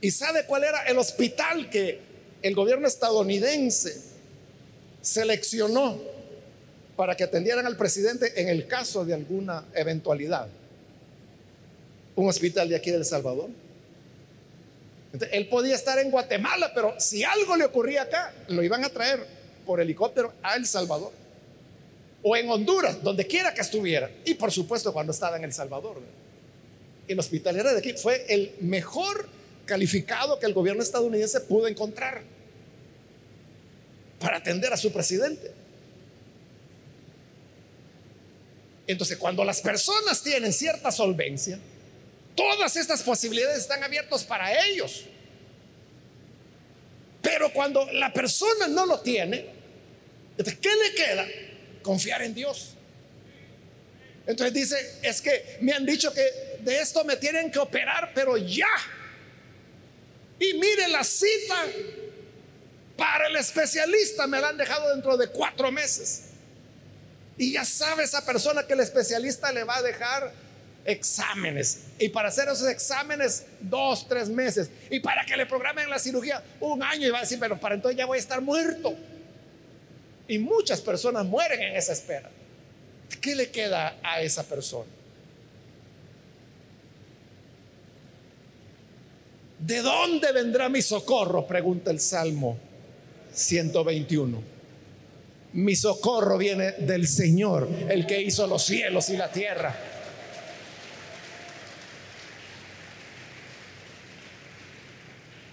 ¿Y 0.00 0.10
sabe 0.10 0.44
cuál 0.46 0.64
era 0.64 0.82
el 0.84 0.98
hospital 0.98 1.68
que 1.70 2.00
el 2.42 2.54
gobierno 2.54 2.86
estadounidense 2.86 4.00
seleccionó 5.02 6.00
para 6.96 7.16
que 7.16 7.24
atendieran 7.24 7.66
al 7.66 7.76
presidente 7.76 8.40
en 8.40 8.48
el 8.48 8.66
caso 8.66 9.04
de 9.04 9.14
alguna 9.14 9.64
eventualidad? 9.74 10.48
Un 12.14 12.28
hospital 12.28 12.68
de 12.68 12.76
aquí 12.76 12.90
de 12.90 12.98
El 12.98 13.04
Salvador. 13.04 13.48
Él 15.12 15.48
podía 15.48 15.74
estar 15.74 15.98
en 15.98 16.10
Guatemala, 16.10 16.72
pero 16.74 16.94
si 16.98 17.24
algo 17.24 17.56
le 17.56 17.64
ocurría 17.64 18.02
acá, 18.02 18.34
lo 18.48 18.62
iban 18.62 18.84
a 18.84 18.90
traer 18.90 19.24
por 19.64 19.80
helicóptero 19.80 20.34
a 20.42 20.56
El 20.56 20.66
Salvador. 20.66 21.12
O 22.22 22.36
en 22.36 22.50
Honduras, 22.50 23.02
donde 23.02 23.26
quiera 23.26 23.54
que 23.54 23.60
estuviera. 23.60 24.10
Y 24.24 24.34
por 24.34 24.50
supuesto 24.50 24.92
cuando 24.92 25.12
estaba 25.12 25.36
en 25.36 25.44
El 25.44 25.52
Salvador. 25.52 26.00
El 27.06 27.18
hospital 27.18 27.56
era 27.56 27.72
de 27.72 27.78
aquí. 27.78 27.94
Fue 27.94 28.26
el 28.28 28.54
mejor 28.60 29.28
calificado 29.64 30.38
que 30.38 30.46
el 30.46 30.52
gobierno 30.52 30.82
estadounidense 30.82 31.40
pudo 31.40 31.68
encontrar 31.68 32.22
para 34.18 34.38
atender 34.38 34.72
a 34.72 34.76
su 34.76 34.92
presidente. 34.92 35.52
Entonces, 38.86 39.16
cuando 39.18 39.44
las 39.44 39.60
personas 39.60 40.22
tienen 40.22 40.52
cierta 40.52 40.90
solvencia, 40.90 41.58
todas 42.38 42.76
estas 42.76 43.02
posibilidades 43.02 43.58
están 43.58 43.82
abiertas 43.82 44.22
para 44.22 44.64
ellos. 44.64 45.06
Pero 47.20 47.52
cuando 47.52 47.90
la 47.90 48.12
persona 48.12 48.68
no 48.68 48.86
lo 48.86 49.00
tiene, 49.00 49.44
¿qué 50.36 50.70
le 50.76 50.94
queda? 50.94 51.26
Confiar 51.82 52.22
en 52.22 52.34
Dios. 52.34 52.74
Entonces 54.24 54.54
dice, 54.54 55.00
es 55.02 55.20
que 55.20 55.58
me 55.62 55.72
han 55.72 55.84
dicho 55.84 56.12
que 56.12 56.58
de 56.60 56.80
esto 56.80 57.04
me 57.04 57.16
tienen 57.16 57.50
que 57.50 57.58
operar, 57.58 58.12
pero 58.14 58.36
ya. 58.36 58.68
Y 60.38 60.54
mire 60.54 60.86
la 60.86 61.02
cita 61.02 61.66
para 62.96 63.26
el 63.26 63.34
especialista, 63.34 64.28
me 64.28 64.40
la 64.40 64.50
han 64.50 64.56
dejado 64.56 64.94
dentro 64.94 65.16
de 65.16 65.26
cuatro 65.26 65.72
meses. 65.72 66.26
Y 67.36 67.54
ya 67.54 67.64
sabe 67.64 68.04
esa 68.04 68.24
persona 68.24 68.64
que 68.64 68.74
el 68.74 68.80
especialista 68.80 69.50
le 69.50 69.64
va 69.64 69.78
a 69.78 69.82
dejar 69.82 70.32
exámenes. 70.88 71.82
Y 71.98 72.08
para 72.08 72.30
hacer 72.30 72.48
esos 72.48 72.66
exámenes, 72.66 73.44
dos, 73.60 74.08
tres 74.08 74.28
meses. 74.28 74.70
Y 74.90 75.00
para 75.00 75.24
que 75.24 75.36
le 75.36 75.44
programen 75.44 75.88
la 75.90 75.98
cirugía, 75.98 76.42
un 76.60 76.82
año. 76.82 77.06
Y 77.06 77.10
va 77.10 77.18
a 77.18 77.20
decir, 77.20 77.38
pero 77.38 77.60
para 77.60 77.74
entonces 77.74 77.98
ya 77.98 78.06
voy 78.06 78.16
a 78.16 78.20
estar 78.20 78.40
muerto. 78.40 78.94
Y 80.26 80.38
muchas 80.38 80.80
personas 80.80 81.26
mueren 81.26 81.60
en 81.60 81.76
esa 81.76 81.92
espera. 81.92 82.30
¿Qué 83.20 83.36
le 83.36 83.50
queda 83.50 83.98
a 84.02 84.22
esa 84.22 84.44
persona? 84.44 84.90
¿De 89.58 89.82
dónde 89.82 90.32
vendrá 90.32 90.68
mi 90.70 90.80
socorro? 90.80 91.46
Pregunta 91.46 91.90
el 91.90 92.00
Salmo 92.00 92.58
121. 93.32 94.42
Mi 95.52 95.76
socorro 95.76 96.38
viene 96.38 96.72
del 96.72 97.06
Señor, 97.06 97.68
el 97.88 98.06
que 98.06 98.22
hizo 98.22 98.46
los 98.46 98.64
cielos 98.64 99.10
y 99.10 99.16
la 99.16 99.30
tierra. 99.30 99.87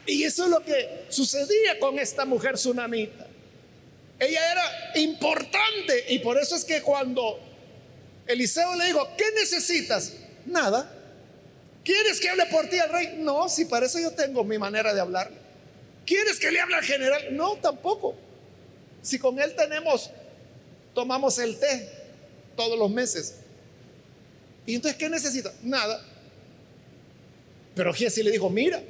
Y 0.05 0.23
eso 0.23 0.45
es 0.45 0.49
lo 0.49 0.63
que 0.63 1.05
sucedía 1.09 1.79
con 1.79 1.97
esta 1.99 2.25
mujer 2.25 2.55
tsunamita. 2.55 3.27
Ella 4.19 4.51
era 4.51 4.99
importante 5.01 6.05
y 6.09 6.19
por 6.19 6.39
eso 6.39 6.55
es 6.55 6.63
que 6.63 6.81
cuando 6.81 7.39
Eliseo 8.27 8.75
le 8.75 8.85
dijo, 8.85 9.07
¿qué 9.17 9.25
necesitas? 9.33 10.13
Nada. 10.45 10.91
¿Quieres 11.83 12.19
que 12.19 12.29
hable 12.29 12.45
por 12.47 12.67
ti 12.67 12.79
al 12.79 12.89
rey? 12.89 13.15
No, 13.17 13.49
si 13.49 13.65
para 13.65 13.85
eso 13.85 13.99
yo 13.99 14.11
tengo 14.11 14.43
mi 14.43 14.57
manera 14.57 14.93
de 14.93 15.01
hablar. 15.01 15.31
¿Quieres 16.05 16.39
que 16.39 16.51
le 16.51 16.59
hable 16.59 16.75
al 16.75 16.83
general? 16.83 17.35
No, 17.35 17.57
tampoco. 17.57 18.15
Si 19.01 19.19
con 19.19 19.39
él 19.39 19.55
tenemos, 19.55 20.09
tomamos 20.93 21.37
el 21.39 21.59
té 21.59 21.89
todos 22.55 22.77
los 22.77 22.89
meses. 22.89 23.35
¿Y 24.65 24.75
entonces 24.75 24.97
qué 24.97 25.09
necesita? 25.09 25.53
Nada. 25.61 26.03
Pero 27.75 27.93
Giesi 27.93 28.23
le 28.23 28.31
dijo, 28.31 28.49
mira, 28.49 28.81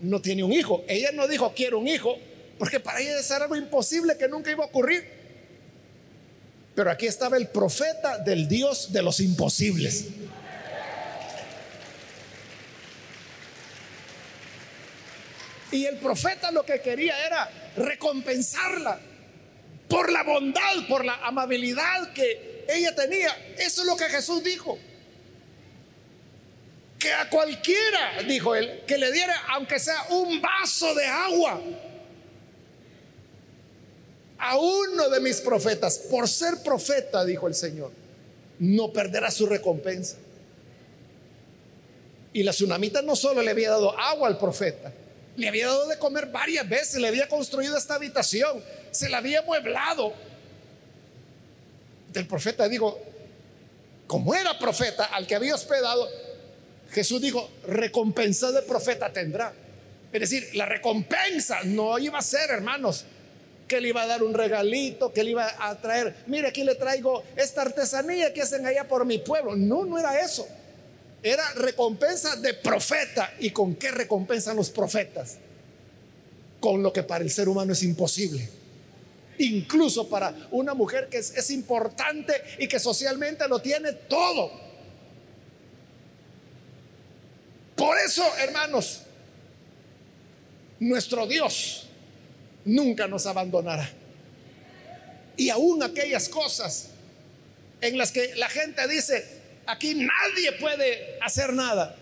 no 0.00 0.20
tiene 0.20 0.44
un 0.44 0.52
hijo. 0.52 0.84
Ella 0.88 1.10
no 1.12 1.26
dijo, 1.28 1.52
quiero 1.54 1.78
un 1.78 1.88
hijo, 1.88 2.16
porque 2.58 2.80
para 2.80 3.00
ella 3.00 3.18
es 3.18 3.30
algo 3.30 3.56
imposible 3.56 4.16
que 4.16 4.28
nunca 4.28 4.50
iba 4.50 4.64
a 4.64 4.66
ocurrir. 4.66 5.04
Pero 6.74 6.90
aquí 6.90 7.06
estaba 7.06 7.36
el 7.36 7.48
profeta 7.48 8.18
del 8.18 8.48
Dios 8.48 8.92
de 8.92 9.02
los 9.02 9.20
imposibles. 9.20 10.06
Y 15.72 15.84
el 15.84 15.96
profeta 15.98 16.50
lo 16.50 16.64
que 16.64 16.80
quería 16.80 17.26
era 17.26 17.50
recompensarla 17.76 19.00
por 19.88 20.10
la 20.12 20.22
bondad, 20.22 20.86
por 20.88 21.04
la 21.04 21.14
amabilidad 21.26 22.12
que 22.12 22.64
ella 22.68 22.94
tenía. 22.94 23.30
Eso 23.58 23.82
es 23.82 23.86
lo 23.86 23.96
que 23.96 24.04
Jesús 24.04 24.42
dijo. 24.42 24.78
A 27.12 27.28
cualquiera, 27.28 28.22
dijo 28.26 28.54
él, 28.54 28.82
que 28.86 28.98
le 28.98 29.12
diera, 29.12 29.34
aunque 29.50 29.78
sea 29.78 30.06
un 30.10 30.40
vaso 30.40 30.94
de 30.94 31.04
agua, 31.04 31.60
a 34.38 34.58
uno 34.58 35.08
de 35.08 35.20
mis 35.20 35.40
profetas, 35.40 35.98
por 36.10 36.28
ser 36.28 36.62
profeta, 36.62 37.24
dijo 37.24 37.48
el 37.48 37.54
Señor, 37.54 37.90
no 38.58 38.92
perderá 38.92 39.30
su 39.30 39.46
recompensa. 39.46 40.16
Y 42.32 42.42
la 42.42 42.52
tsunamita 42.52 43.00
no 43.02 43.16
solo 43.16 43.42
le 43.42 43.50
había 43.50 43.70
dado 43.70 43.98
agua 43.98 44.28
al 44.28 44.38
profeta, 44.38 44.92
le 45.36 45.48
había 45.48 45.66
dado 45.66 45.88
de 45.88 45.98
comer 45.98 46.26
varias 46.26 46.68
veces, 46.68 47.00
le 47.00 47.08
había 47.08 47.28
construido 47.28 47.76
esta 47.76 47.94
habitación, 47.94 48.62
se 48.90 49.08
la 49.08 49.18
había 49.18 49.42
mueblado. 49.42 50.12
El 52.14 52.26
profeta 52.26 52.68
dijo, 52.68 52.98
como 54.06 54.34
era 54.34 54.58
profeta 54.58 55.06
al 55.06 55.26
que 55.26 55.34
había 55.34 55.54
hospedado, 55.54 56.08
Jesús 56.92 57.20
dijo, 57.20 57.50
recompensa 57.66 58.52
de 58.52 58.62
profeta 58.62 59.12
tendrá. 59.12 59.52
Es 60.12 60.20
decir, 60.20 60.48
la 60.54 60.66
recompensa 60.66 61.58
no 61.64 61.98
iba 61.98 62.18
a 62.18 62.22
ser, 62.22 62.50
hermanos, 62.50 63.04
que 63.66 63.80
le 63.80 63.88
iba 63.88 64.02
a 64.02 64.06
dar 64.06 64.22
un 64.22 64.32
regalito, 64.32 65.12
que 65.12 65.24
le 65.24 65.32
iba 65.32 65.52
a 65.58 65.80
traer, 65.80 66.14
mire, 66.26 66.48
aquí 66.48 66.64
le 66.64 66.74
traigo 66.74 67.24
esta 67.36 67.62
artesanía 67.62 68.32
que 68.32 68.42
hacen 68.42 68.64
allá 68.64 68.86
por 68.86 69.04
mi 69.04 69.18
pueblo. 69.18 69.56
No, 69.56 69.84
no 69.84 69.98
era 69.98 70.20
eso. 70.20 70.46
Era 71.22 71.52
recompensa 71.54 72.36
de 72.36 72.54
profeta. 72.54 73.32
¿Y 73.40 73.50
con 73.50 73.74
qué 73.74 73.90
recompensan 73.90 74.56
los 74.56 74.70
profetas? 74.70 75.38
Con 76.60 76.82
lo 76.82 76.92
que 76.92 77.02
para 77.02 77.24
el 77.24 77.30
ser 77.30 77.48
humano 77.48 77.72
es 77.72 77.82
imposible. 77.82 78.48
Incluso 79.38 80.08
para 80.08 80.34
una 80.50 80.72
mujer 80.72 81.08
que 81.08 81.18
es, 81.18 81.36
es 81.36 81.50
importante 81.50 82.32
y 82.58 82.68
que 82.68 82.78
socialmente 82.78 83.46
lo 83.48 83.60
tiene 83.60 83.92
todo. 83.92 84.65
Por 87.86 87.96
eso, 87.98 88.24
hermanos, 88.38 89.02
nuestro 90.80 91.24
Dios 91.24 91.86
nunca 92.64 93.06
nos 93.06 93.26
abandonará. 93.26 93.88
Y 95.36 95.50
aún 95.50 95.84
aquellas 95.84 96.28
cosas 96.28 96.88
en 97.80 97.96
las 97.96 98.10
que 98.10 98.34
la 98.34 98.48
gente 98.48 98.88
dice, 98.88 99.24
Aquí 99.66 99.94
nadie 99.94 100.50
puede 100.58 101.16
hacer 101.22 101.52
nada. 101.52 101.94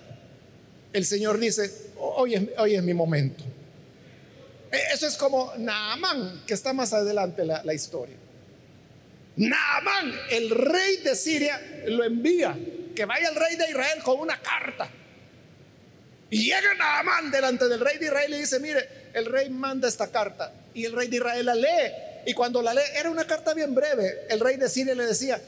El 0.95 1.05
Señor 1.05 1.39
dice, 1.39 1.71
hoy 1.99 2.35
es, 2.35 2.43
hoy 2.57 2.77
es 2.77 2.83
mi 2.83 2.95
momento. 2.95 3.45
E, 4.73 4.79
eso 4.95 5.07
es 5.07 5.19
como 5.19 5.53
Naamán, 5.59 6.45
que 6.47 6.55
está 6.55 6.73
más 6.73 6.95
adelante 6.95 7.45
la, 7.45 7.63
la 7.63 7.75
historia. 7.75 8.17
Naamán, 9.37 10.19
el 10.31 10.49
rey 10.49 10.97
de 11.05 11.15
Siria, 11.15 11.61
lo 11.89 12.05
envía, 12.05 12.57
que 12.97 13.05
vaya 13.05 13.29
el 13.29 13.35
rey 13.35 13.57
de 13.57 13.69
Israel 13.69 14.03
con 14.03 14.19
una 14.19 14.41
carta. 14.41 14.91
Y 16.35 16.47
llega 16.47 16.75
Naamán 16.75 17.31
delante 17.31 17.69
del 17.69 17.79
rey 17.79 17.97
de 17.99 18.07
Israel 18.07 18.35
y 18.35 18.39
dice, 18.39 18.59
mire, 18.59 18.89
el 19.13 19.27
rey 19.27 19.49
manda 19.51 19.87
esta 19.87 20.11
carta. 20.11 20.53
Y 20.75 20.85
el 20.85 20.93
rey 20.93 21.07
de 21.07 21.19
Israel 21.19 21.47
la 21.47 21.55
lee 21.55 21.93
Y 22.27 22.35
cuando 22.35 22.61
la 22.61 22.75
lee, 22.75 22.83
era 22.97 23.09
una 23.09 23.25
carta 23.25 23.55
bien 23.55 23.73
breve. 23.73 24.27
El 24.29 24.41
rey 24.41 24.57
de 24.57 24.69
Siria 24.69 24.97
le 24.97 25.07
decía, 25.07 25.41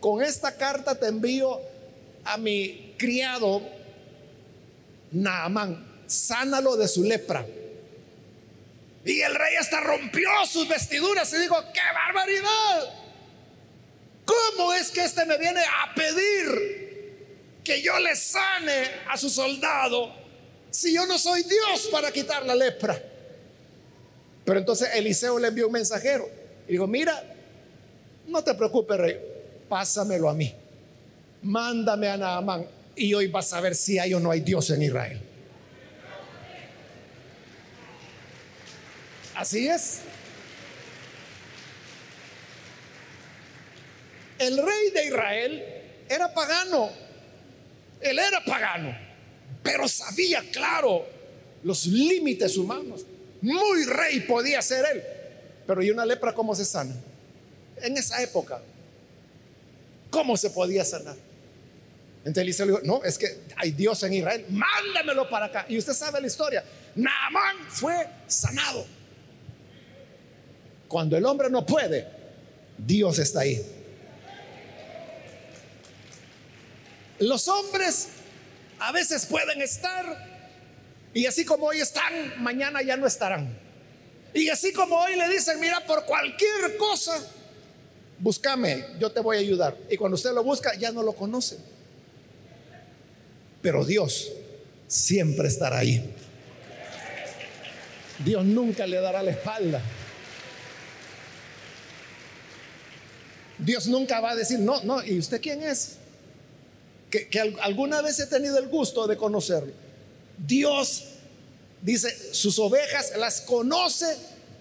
con 0.00 0.22
esta 0.22 0.56
carta 0.56 0.94
te 0.94 1.08
envío 1.08 1.60
a 2.24 2.38
mi 2.38 2.94
criado 2.96 3.60
Naamán, 5.12 6.04
sánalo 6.06 6.74
de 6.78 6.88
su 6.88 7.04
lepra. 7.04 7.44
Y 9.04 9.20
el 9.20 9.34
rey 9.34 9.56
hasta 9.56 9.80
rompió 9.80 10.30
sus 10.46 10.66
vestiduras 10.66 11.30
y 11.34 11.36
dijo, 11.36 11.62
¡qué 11.74 11.80
barbaridad! 11.92 12.94
¿Cómo 14.24 14.72
es 14.72 14.90
que 14.90 15.04
este 15.04 15.26
me 15.26 15.36
viene 15.36 15.60
a 15.60 15.94
pedir 15.94 17.58
que 17.62 17.82
yo 17.82 17.98
le 17.98 18.16
sane 18.16 18.86
a 19.06 19.18
su 19.18 19.28
soldado 19.28 20.19
si 20.70 20.94
yo 20.94 21.06
no 21.06 21.18
soy 21.18 21.42
Dios 21.42 21.88
para 21.90 22.10
quitar 22.10 22.44
la 22.44 22.54
lepra? 22.54 23.00
Pero 24.44 24.58
entonces 24.58 24.90
Eliseo 24.94 25.38
le 25.38 25.48
envió 25.48 25.66
un 25.66 25.72
mensajero 25.72 26.28
y 26.66 26.72
dijo, 26.72 26.86
mira, 26.86 27.22
no 28.26 28.42
te 28.42 28.54
preocupes, 28.54 28.98
rey, 28.98 29.20
pásamelo 29.68 30.28
a 30.28 30.34
mí. 30.34 30.54
Mándame 31.42 32.08
a 32.08 32.16
Naamán 32.16 32.66
y 32.96 33.14
hoy 33.14 33.28
vas 33.28 33.52
a 33.52 33.60
ver 33.60 33.74
si 33.74 33.98
hay 33.98 34.14
o 34.14 34.20
no 34.20 34.30
hay 34.30 34.40
Dios 34.40 34.70
en 34.70 34.82
Israel. 34.82 35.20
Así 39.34 39.68
es. 39.68 40.00
El 44.38 44.56
rey 44.56 44.90
de 44.92 45.04
Israel 45.06 45.64
era 46.08 46.32
pagano. 46.32 46.90
Él 48.00 48.18
era 48.18 48.44
pagano, 48.44 48.96
pero 49.62 49.88
sabía 49.88 50.42
claro 50.50 51.06
los 51.62 51.86
límites 51.86 52.56
humanos. 52.56 53.04
Muy 53.42 53.84
rey 53.84 54.20
podía 54.20 54.60
ser 54.62 54.84
él. 54.92 55.02
Pero 55.66 55.82
¿y 55.82 55.90
una 55.90 56.04
lepra 56.04 56.34
cómo 56.34 56.54
se 56.54 56.64
sana? 56.64 56.94
En 57.82 57.96
esa 57.96 58.22
época, 58.22 58.60
¿cómo 60.10 60.36
se 60.36 60.50
podía 60.50 60.84
sanar? 60.84 61.16
Entonces 62.18 62.42
Eliseo 62.42 62.66
le 62.66 62.72
dijo, 62.72 62.84
no, 62.84 63.02
es 63.02 63.16
que 63.16 63.40
hay 63.56 63.70
Dios 63.70 64.02
en 64.02 64.12
Israel, 64.12 64.44
mándamelo 64.50 65.28
para 65.30 65.46
acá. 65.46 65.66
Y 65.68 65.78
usted 65.78 65.94
sabe 65.94 66.20
la 66.20 66.26
historia. 66.26 66.62
Naamán 66.94 67.56
fue 67.68 68.06
sanado. 68.26 68.86
Cuando 70.86 71.16
el 71.16 71.24
hombre 71.24 71.48
no 71.48 71.64
puede, 71.64 72.06
Dios 72.76 73.18
está 73.18 73.40
ahí. 73.40 73.64
Los 77.20 77.48
hombres 77.48 78.08
a 78.80 78.92
veces 78.92 79.26
pueden 79.26 79.60
estar 79.62 80.30
y 81.12 81.26
así 81.26 81.44
como 81.44 81.66
hoy 81.66 81.80
están, 81.80 82.42
mañana 82.42 82.82
ya 82.82 82.96
no 82.96 83.06
estarán. 83.06 83.58
Y 84.32 84.48
así 84.48 84.72
como 84.72 84.96
hoy 84.96 85.16
le 85.16 85.28
dicen, 85.28 85.58
mira, 85.60 85.84
por 85.86 86.04
cualquier 86.04 86.76
cosa, 86.76 87.12
búscame, 88.18 88.84
yo 88.98 89.10
te 89.10 89.20
voy 89.20 89.36
a 89.36 89.40
ayudar. 89.40 89.76
Y 89.90 89.96
cuando 89.96 90.14
usted 90.14 90.32
lo 90.32 90.44
busca, 90.44 90.74
ya 90.76 90.92
no 90.92 91.02
lo 91.02 91.12
conoce. 91.14 91.58
Pero 93.60 93.84
Dios 93.84 94.30
siempre 94.86 95.48
estará 95.48 95.78
ahí. 95.78 96.14
Dios 98.24 98.44
nunca 98.44 98.86
le 98.86 99.00
dará 99.00 99.22
la 99.22 99.32
espalda. 99.32 99.82
Dios 103.58 103.88
nunca 103.88 104.20
va 104.20 104.30
a 104.30 104.36
decir, 104.36 104.60
no, 104.60 104.82
no, 104.84 105.04
¿y 105.04 105.18
usted 105.18 105.40
quién 105.40 105.62
es? 105.62 105.99
Que, 107.10 107.28
alguna 107.60 108.02
vez 108.02 108.20
he 108.20 108.26
tenido 108.26 108.58
el 108.58 108.68
gusto 108.68 109.06
de 109.06 109.16
conocerlo. 109.16 109.72
Dios 110.38 111.04
dice, 111.82 112.08
sus 112.32 112.58
ovejas 112.58 113.12
las 113.16 113.40
conoce 113.40 114.16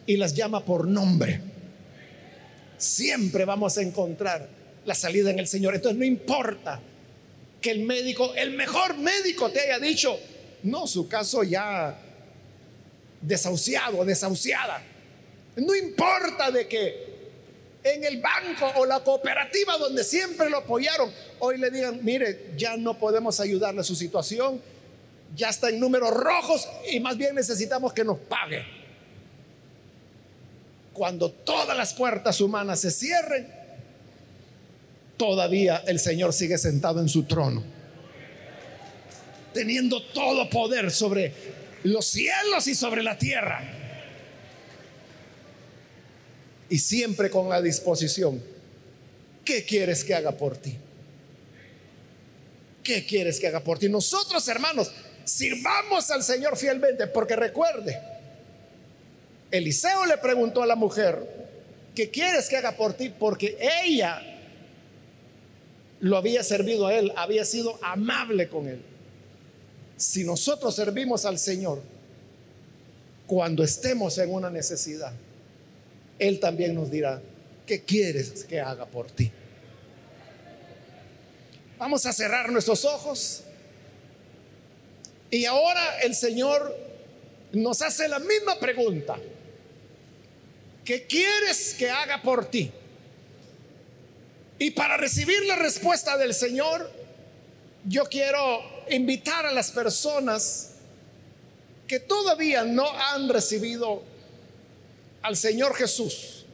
y 0.05 0.17
las 0.17 0.33
llama 0.33 0.65
por 0.65 0.87
nombre. 0.87 1.41
Siempre 2.77 3.45
vamos 3.45 3.77
a 3.77 3.81
encontrar 3.81 4.49
la 4.85 4.95
salida 4.95 5.29
en 5.29 5.39
el 5.39 5.47
Señor. 5.47 5.75
Entonces 5.75 5.99
no 5.99 6.05
importa 6.05 6.81
que 7.61 7.71
el 7.71 7.81
médico, 7.81 8.33
el 8.35 8.51
mejor 8.51 8.97
médico 8.97 9.51
te 9.51 9.61
haya 9.61 9.79
dicho, 9.79 10.17
no, 10.63 10.87
su 10.87 11.07
caso 11.07 11.43
ya 11.43 11.99
desahuciado, 13.21 14.03
desahuciada. 14.05 14.81
No 15.57 15.75
importa 15.75 16.51
de 16.51 16.67
que 16.67 17.08
en 17.83 18.03
el 18.03 18.21
banco 18.21 18.71
o 18.75 18.85
la 18.85 18.99
cooperativa 18.99 19.77
donde 19.77 20.03
siempre 20.03 20.49
lo 20.49 20.57
apoyaron, 20.57 21.11
hoy 21.39 21.57
le 21.57 21.71
digan, 21.71 21.99
mire, 22.03 22.51
ya 22.57 22.77
no 22.77 22.97
podemos 22.97 23.39
ayudarle 23.39 23.81
a 23.81 23.83
su 23.83 23.95
situación, 23.95 24.61
ya 25.35 25.49
está 25.49 25.69
en 25.69 25.79
números 25.79 26.11
rojos 26.11 26.67
y 26.91 26.99
más 26.99 27.17
bien 27.17 27.35
necesitamos 27.35 27.93
que 27.93 28.03
nos 28.03 28.17
pague. 28.17 28.65
Cuando 30.93 31.31
todas 31.31 31.77
las 31.77 31.93
puertas 31.93 32.41
humanas 32.41 32.81
se 32.81 32.91
cierren, 32.91 33.47
todavía 35.15 35.83
el 35.87 35.99
Señor 35.99 36.33
sigue 36.33 36.57
sentado 36.57 36.99
en 36.99 37.07
su 37.07 37.23
trono, 37.23 37.63
teniendo 39.53 40.01
todo 40.01 40.49
poder 40.49 40.91
sobre 40.91 41.33
los 41.83 42.05
cielos 42.05 42.67
y 42.67 42.75
sobre 42.75 43.03
la 43.03 43.17
tierra. 43.17 43.78
Y 46.69 46.77
siempre 46.77 47.29
con 47.29 47.49
la 47.49 47.61
disposición, 47.61 48.41
¿qué 49.43 49.65
quieres 49.65 50.03
que 50.03 50.13
haga 50.13 50.31
por 50.31 50.57
ti? 50.57 50.77
¿Qué 52.83 53.05
quieres 53.05 53.39
que 53.39 53.47
haga 53.47 53.63
por 53.63 53.79
ti? 53.79 53.89
Nosotros, 53.89 54.47
hermanos, 54.47 54.91
sirvamos 55.23 56.09
al 56.11 56.23
Señor 56.23 56.57
fielmente, 56.57 57.07
porque 57.07 57.35
recuerde, 57.35 57.99
Eliseo 59.51 60.05
le 60.05 60.17
preguntó 60.17 60.61
a 60.61 60.67
la 60.67 60.75
mujer, 60.75 61.17
¿qué 61.95 62.09
quieres 62.09 62.47
que 62.49 62.57
haga 62.57 62.75
por 62.75 62.93
ti? 62.93 63.09
Porque 63.09 63.57
ella 63.83 64.21
lo 65.99 66.17
había 66.17 66.43
servido 66.43 66.87
a 66.87 66.93
él, 66.93 67.11
había 67.15 67.45
sido 67.45 67.79
amable 67.83 68.47
con 68.47 68.67
él. 68.67 68.81
Si 69.97 70.23
nosotros 70.23 70.75
servimos 70.75 71.25
al 71.25 71.39
Señor, 71.39 71.81
cuando 73.27 73.63
estemos 73.63 74.17
en 74.17 74.33
una 74.33 74.49
necesidad, 74.49 75.11
Él 76.19 76.39
también 76.39 76.75
nos 76.75 76.91
dirá, 76.91 77.21
¿qué 77.65 77.81
quieres 77.81 78.43
que 78.43 78.59
haga 78.59 78.85
por 78.85 79.09
ti? 79.09 79.31
Vamos 81.77 82.05
a 82.05 82.11
cerrar 82.11 82.51
nuestros 82.51 82.83
ojos. 82.83 83.43
Y 85.31 85.45
ahora 85.45 86.01
el 86.01 86.13
Señor 86.13 86.75
nos 87.53 87.81
hace 87.81 88.07
la 88.09 88.19
misma 88.19 88.59
pregunta. 88.59 89.17
¿Qué 90.83 91.05
quieres 91.07 91.73
que 91.75 91.89
haga 91.89 92.21
por 92.21 92.45
ti? 92.45 92.69
Y 94.57 94.71
para 94.71 94.97
recibir 94.97 95.45
la 95.45 95.55
respuesta 95.55 96.17
del 96.17 96.33
Señor, 96.33 96.91
yo 97.85 98.05
quiero 98.05 98.61
invitar 98.89 99.45
a 99.45 99.51
las 99.51 99.71
personas 99.71 100.71
que 101.87 101.99
todavía 101.99 102.63
no 102.63 102.89
han 102.91 103.29
recibido 103.29 104.03
al 105.21 105.35
Señor 105.35 105.75
Jesús, 105.75 106.45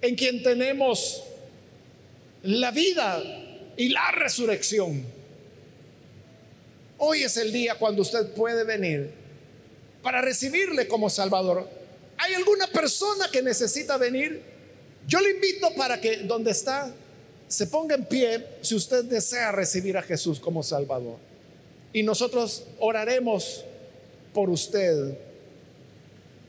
en 0.00 0.14
quien 0.14 0.42
tenemos 0.42 1.22
la 2.42 2.70
vida 2.70 3.22
y 3.76 3.88
la 3.88 4.10
resurrección 4.12 5.04
Hoy 7.04 7.24
es 7.24 7.36
el 7.36 7.50
día 7.50 7.74
cuando 7.74 8.02
usted 8.02 8.32
puede 8.32 8.62
venir 8.62 9.10
para 10.04 10.20
recibirle 10.20 10.86
como 10.86 11.10
Salvador. 11.10 11.68
¿Hay 12.16 12.34
alguna 12.34 12.68
persona 12.68 13.28
que 13.28 13.42
necesita 13.42 13.96
venir? 13.96 14.40
Yo 15.08 15.20
le 15.20 15.32
invito 15.32 15.74
para 15.74 16.00
que 16.00 16.18
donde 16.18 16.52
está 16.52 16.94
se 17.48 17.66
ponga 17.66 17.96
en 17.96 18.04
pie 18.04 18.46
si 18.60 18.76
usted 18.76 19.02
desea 19.02 19.50
recibir 19.50 19.96
a 19.96 20.02
Jesús 20.02 20.38
como 20.38 20.62
Salvador. 20.62 21.16
Y 21.92 22.04
nosotros 22.04 22.66
oraremos 22.78 23.64
por 24.32 24.48
usted 24.48 25.18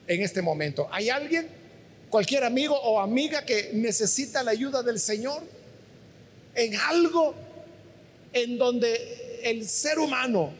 en 0.07 0.21
este 0.21 0.41
momento. 0.41 0.87
¿Hay 0.91 1.09
alguien, 1.09 1.47
cualquier 2.09 2.43
amigo 2.43 2.75
o 2.75 2.99
amiga 2.99 3.45
que 3.45 3.71
necesita 3.73 4.43
la 4.43 4.51
ayuda 4.51 4.83
del 4.83 4.99
Señor 4.99 5.41
en 6.55 6.75
algo 6.75 7.33
en 8.31 8.57
donde 8.57 9.39
el 9.43 9.67
ser 9.67 9.99
humano, 9.99 10.51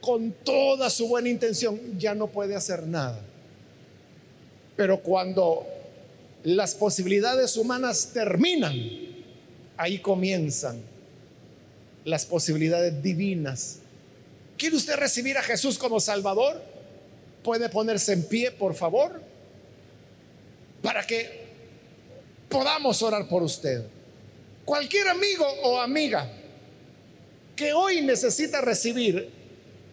con 0.00 0.32
toda 0.44 0.90
su 0.90 1.08
buena 1.08 1.28
intención, 1.28 1.98
ya 1.98 2.14
no 2.14 2.26
puede 2.26 2.54
hacer 2.54 2.86
nada. 2.86 3.20
Pero 4.76 5.00
cuando 5.00 5.66
las 6.42 6.74
posibilidades 6.74 7.56
humanas 7.56 8.10
terminan, 8.12 8.74
ahí 9.76 9.98
comienzan 9.98 10.80
las 12.04 12.26
posibilidades 12.26 13.02
divinas. 13.02 13.78
¿Quiere 14.58 14.76
usted 14.76 14.96
recibir 14.96 15.38
a 15.38 15.42
Jesús 15.42 15.78
como 15.78 16.00
Salvador? 16.00 16.62
Puede 17.44 17.68
ponerse 17.68 18.14
en 18.14 18.26
pie, 18.26 18.50
por 18.50 18.74
favor, 18.74 19.20
para 20.82 21.06
que 21.06 21.44
podamos 22.48 23.02
orar 23.02 23.28
por 23.28 23.42
usted. 23.42 23.84
Cualquier 24.64 25.08
amigo 25.08 25.46
o 25.62 25.78
amiga 25.78 26.26
que 27.54 27.74
hoy 27.74 28.00
necesita 28.00 28.62
recibir 28.62 29.30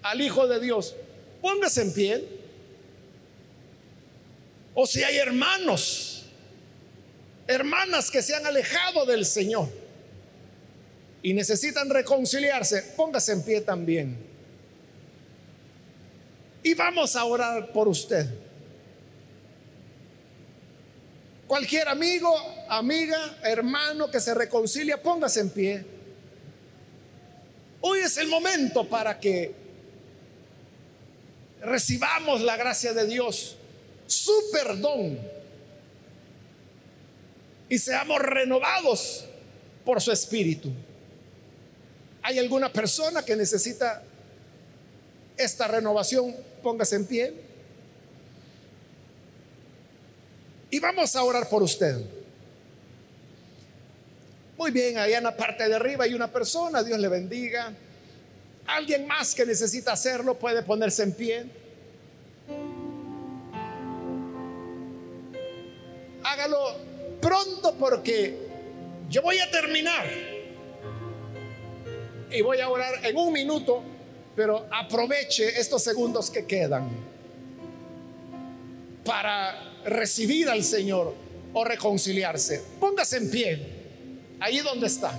al 0.02 0.22
Hijo 0.22 0.48
de 0.48 0.62
Dios, 0.62 0.96
póngase 1.42 1.82
en 1.82 1.94
pie. 1.94 2.26
O 4.74 4.88
si 4.88 5.04
hay 5.04 5.18
hermanos, 5.18 6.28
hermanas 7.48 8.10
que 8.10 8.22
se 8.22 8.34
han 8.34 8.46
alejado 8.46 9.06
del 9.06 9.26
Señor 9.26 9.68
y 11.22 11.34
necesitan 11.34 11.90
reconciliarse, 11.90 12.82
póngase 12.96 13.34
en 13.34 13.44
pie 13.44 13.60
también. 13.60 14.31
Y 16.64 16.74
vamos 16.74 17.16
a 17.16 17.26
orar 17.26 17.72
por 17.72 17.88
usted. 17.88 18.28
Cualquier 21.48 21.90
amigo, 21.90 22.34
amiga, 22.70 23.38
hermano 23.44 24.10
que 24.10 24.20
se 24.20 24.34
reconcilia, 24.34 25.02
póngase 25.02 25.42
en 25.42 25.50
pie. 25.50 25.86
Hoy 27.82 28.00
es 28.00 28.16
el 28.18 28.28
momento 28.28 28.88
para 28.88 29.20
que 29.20 29.54
recibamos 31.62 32.42
la 32.42 32.56
gracia 32.56 32.94
de 32.94 33.06
Dios, 33.06 33.58
su 34.08 34.32
perdón, 34.54 35.20
y 37.68 37.78
seamos 37.80 38.20
renovados 38.20 39.26
por 39.84 40.00
su 40.00 40.12
espíritu. 40.12 40.72
¿Hay 42.22 42.38
alguna 42.38 42.72
persona 42.72 43.26
que 43.26 43.36
necesita 43.36 44.04
esta 45.38 45.68
renovación? 45.68 46.36
Póngase 46.62 46.96
en 46.96 47.06
pie. 47.06 47.34
Y 50.70 50.80
vamos 50.80 51.16
a 51.16 51.24
orar 51.24 51.50
por 51.50 51.62
usted. 51.64 51.98
Muy 54.58 54.72
bien, 54.72 54.98
allá 54.98 55.18
en 55.18 55.24
la 55.24 55.36
parte 55.36 55.68
de 55.68 55.76
arriba 55.76 56.06
hay 56.06 56.14
una 56.14 56.32
persona, 56.32 56.84
Dios 56.84 57.00
le 57.00 57.08
bendiga. 57.08 57.74
Alguien 58.68 59.08
más 59.08 59.34
que 59.34 59.46
necesita 59.46 59.92
hacerlo 59.92 60.38
puede 60.38 60.62
ponerse 60.62 61.04
en 61.04 61.14
pie. 61.14 61.46
Hágalo 66.24 66.76
pronto 67.20 67.76
porque 67.78 68.38
yo 69.10 69.22
voy 69.22 69.40
a 69.40 69.50
terminar. 69.52 70.06
Y 72.32 72.42
voy 72.42 72.62
a 72.62 72.70
orar 72.70 73.06
en 73.06 73.18
un 73.18 73.34
minuto, 73.34 73.84
pero 74.36 74.68
aproveche 74.72 75.60
estos 75.60 75.84
segundos 75.84 76.30
que 76.30 76.46
quedan 76.46 76.90
para 79.04 79.82
recibir 79.86 80.50
al 80.50 80.64
Señor 80.64 81.14
o 81.54 81.64
reconciliarse, 81.66 82.64
póngase 82.80 83.18
en 83.18 83.30
pie, 83.30 83.68
ahí 84.40 84.60
donde 84.60 84.88
está. 84.88 85.14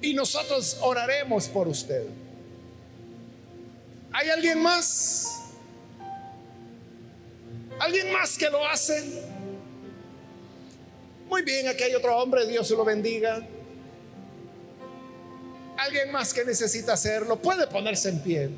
Y 0.00 0.14
nosotros 0.14 0.78
oraremos 0.80 1.48
por 1.48 1.68
usted. 1.68 2.06
¿Hay 4.12 4.30
alguien 4.30 4.62
más? 4.62 5.52
¿Alguien 7.78 8.12
más 8.12 8.36
que 8.38 8.48
lo 8.48 8.66
hace? 8.66 9.22
Muy 11.28 11.42
bien, 11.42 11.68
aquí 11.68 11.84
hay 11.84 11.94
otro 11.94 12.16
hombre, 12.16 12.46
Dios 12.46 12.70
lo 12.70 12.84
bendiga. 12.84 13.46
Alguien 15.80 16.12
más 16.12 16.32
que 16.34 16.44
necesita 16.44 16.92
hacerlo, 16.92 17.40
puede 17.40 17.66
ponerse 17.66 18.08
en 18.08 18.22
pie. 18.22 18.50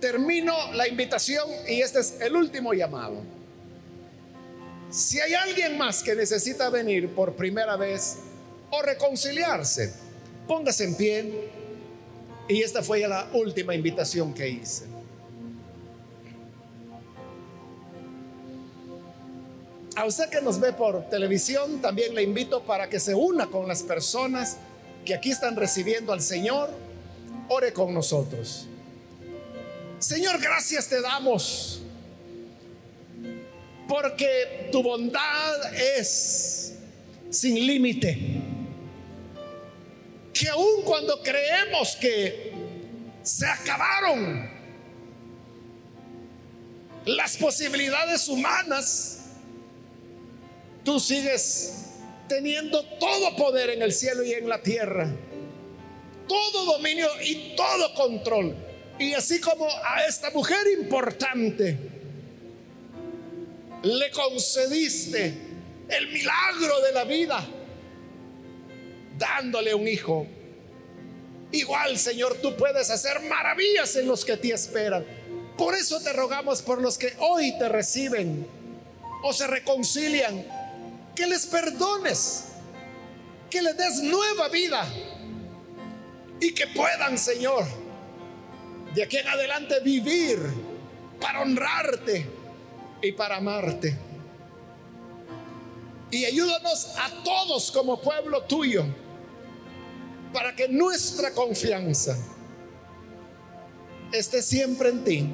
termino 0.00 0.72
la 0.72 0.88
invitación 0.88 1.46
y 1.68 1.82
este 1.82 2.00
es 2.00 2.16
el 2.20 2.34
último 2.34 2.72
llamado. 2.72 3.22
Si 4.90 5.20
hay 5.20 5.34
alguien 5.34 5.78
más 5.78 6.02
que 6.02 6.16
necesita 6.16 6.68
venir 6.68 7.14
por 7.14 7.36
primera 7.36 7.76
vez 7.76 8.16
o 8.70 8.82
reconciliarse, 8.82 9.92
póngase 10.48 10.84
en 10.84 10.94
pie. 10.96 11.50
Y 12.48 12.62
esta 12.62 12.82
fue 12.82 13.06
la 13.06 13.30
última 13.34 13.74
invitación 13.74 14.34
que 14.34 14.48
hice. 14.48 14.86
A 19.96 20.04
usted 20.04 20.30
que 20.30 20.40
nos 20.40 20.60
ve 20.60 20.72
por 20.72 21.08
televisión, 21.10 21.80
también 21.82 22.14
le 22.14 22.22
invito 22.22 22.62
para 22.62 22.88
que 22.88 23.00
se 23.00 23.14
una 23.14 23.46
con 23.46 23.66
las 23.66 23.82
personas 23.82 24.56
que 25.04 25.14
aquí 25.14 25.30
están 25.30 25.56
recibiendo 25.56 26.12
al 26.12 26.20
Señor. 26.20 26.70
Ore 27.48 27.72
con 27.72 27.92
nosotros. 27.92 28.66
Señor, 29.98 30.40
gracias 30.40 30.88
te 30.88 31.00
damos. 31.00 31.82
Porque 33.88 34.68
tu 34.70 34.82
bondad 34.82 35.74
es 35.74 36.74
sin 37.30 37.66
límite. 37.66 38.40
Que 40.32 40.48
aun 40.48 40.82
cuando 40.84 41.20
creemos 41.22 41.96
que 41.96 42.52
se 43.22 43.46
acabaron 43.46 44.48
las 47.04 47.36
posibilidades 47.36 48.28
humanas, 48.28 49.19
tú 50.84 51.00
sigues 51.00 51.86
teniendo 52.28 52.82
todo 52.98 53.36
poder 53.36 53.70
en 53.70 53.82
el 53.82 53.92
cielo 53.92 54.22
y 54.22 54.32
en 54.32 54.48
la 54.48 54.62
tierra, 54.62 55.10
todo 56.28 56.64
dominio 56.64 57.08
y 57.22 57.54
todo 57.56 57.94
control. 57.94 58.54
Y 58.98 59.14
así 59.14 59.40
como 59.40 59.66
a 59.66 60.04
esta 60.06 60.30
mujer 60.30 60.66
importante 60.78 61.76
le 63.82 64.10
concediste 64.10 65.34
el 65.88 66.08
milagro 66.08 66.80
de 66.82 66.92
la 66.92 67.04
vida, 67.04 67.44
dándole 69.18 69.74
un 69.74 69.88
hijo, 69.88 70.26
igual 71.50 71.98
Señor, 71.98 72.36
tú 72.40 72.54
puedes 72.56 72.90
hacer 72.90 73.20
maravillas 73.22 73.96
en 73.96 74.06
los 74.06 74.24
que 74.24 74.36
te 74.36 74.52
esperan. 74.52 75.04
Por 75.56 75.74
eso 75.74 76.00
te 76.00 76.12
rogamos 76.12 76.62
por 76.62 76.80
los 76.80 76.96
que 76.96 77.12
hoy 77.18 77.58
te 77.58 77.68
reciben 77.68 78.46
o 79.22 79.32
se 79.32 79.46
reconcilian, 79.46 80.46
que 81.20 81.26
les 81.26 81.44
perdones, 81.44 82.44
que 83.50 83.60
les 83.60 83.76
des 83.76 84.02
nueva 84.02 84.48
vida 84.48 84.86
y 86.40 86.54
que 86.54 86.66
puedan, 86.68 87.18
Señor, 87.18 87.66
de 88.94 89.02
aquí 89.02 89.18
en 89.18 89.28
adelante 89.28 89.80
vivir 89.80 90.38
para 91.20 91.42
honrarte 91.42 92.26
y 93.02 93.12
para 93.12 93.36
amarte. 93.36 93.98
Y 96.10 96.24
ayúdanos 96.24 96.94
a 96.96 97.22
todos 97.22 97.70
como 97.70 98.00
pueblo 98.00 98.44
tuyo 98.44 98.86
para 100.32 100.56
que 100.56 100.68
nuestra 100.68 101.34
confianza 101.34 102.16
esté 104.10 104.40
siempre 104.40 104.88
en 104.88 105.04
ti. 105.04 105.30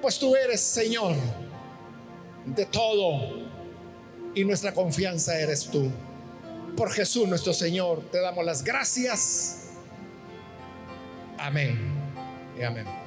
Pues 0.00 0.20
tú 0.20 0.36
eres 0.36 0.60
Señor 0.60 1.16
de 2.46 2.64
todo 2.64 3.47
y 4.38 4.44
nuestra 4.44 4.72
confianza 4.72 5.38
eres 5.40 5.66
tú. 5.66 5.90
Por 6.76 6.92
Jesús 6.92 7.26
nuestro 7.26 7.52
Señor 7.52 8.02
te 8.12 8.20
damos 8.20 8.44
las 8.44 8.62
gracias 8.62 9.58
Amén 11.38 11.78
y 12.58 12.62
amén. 12.62 12.97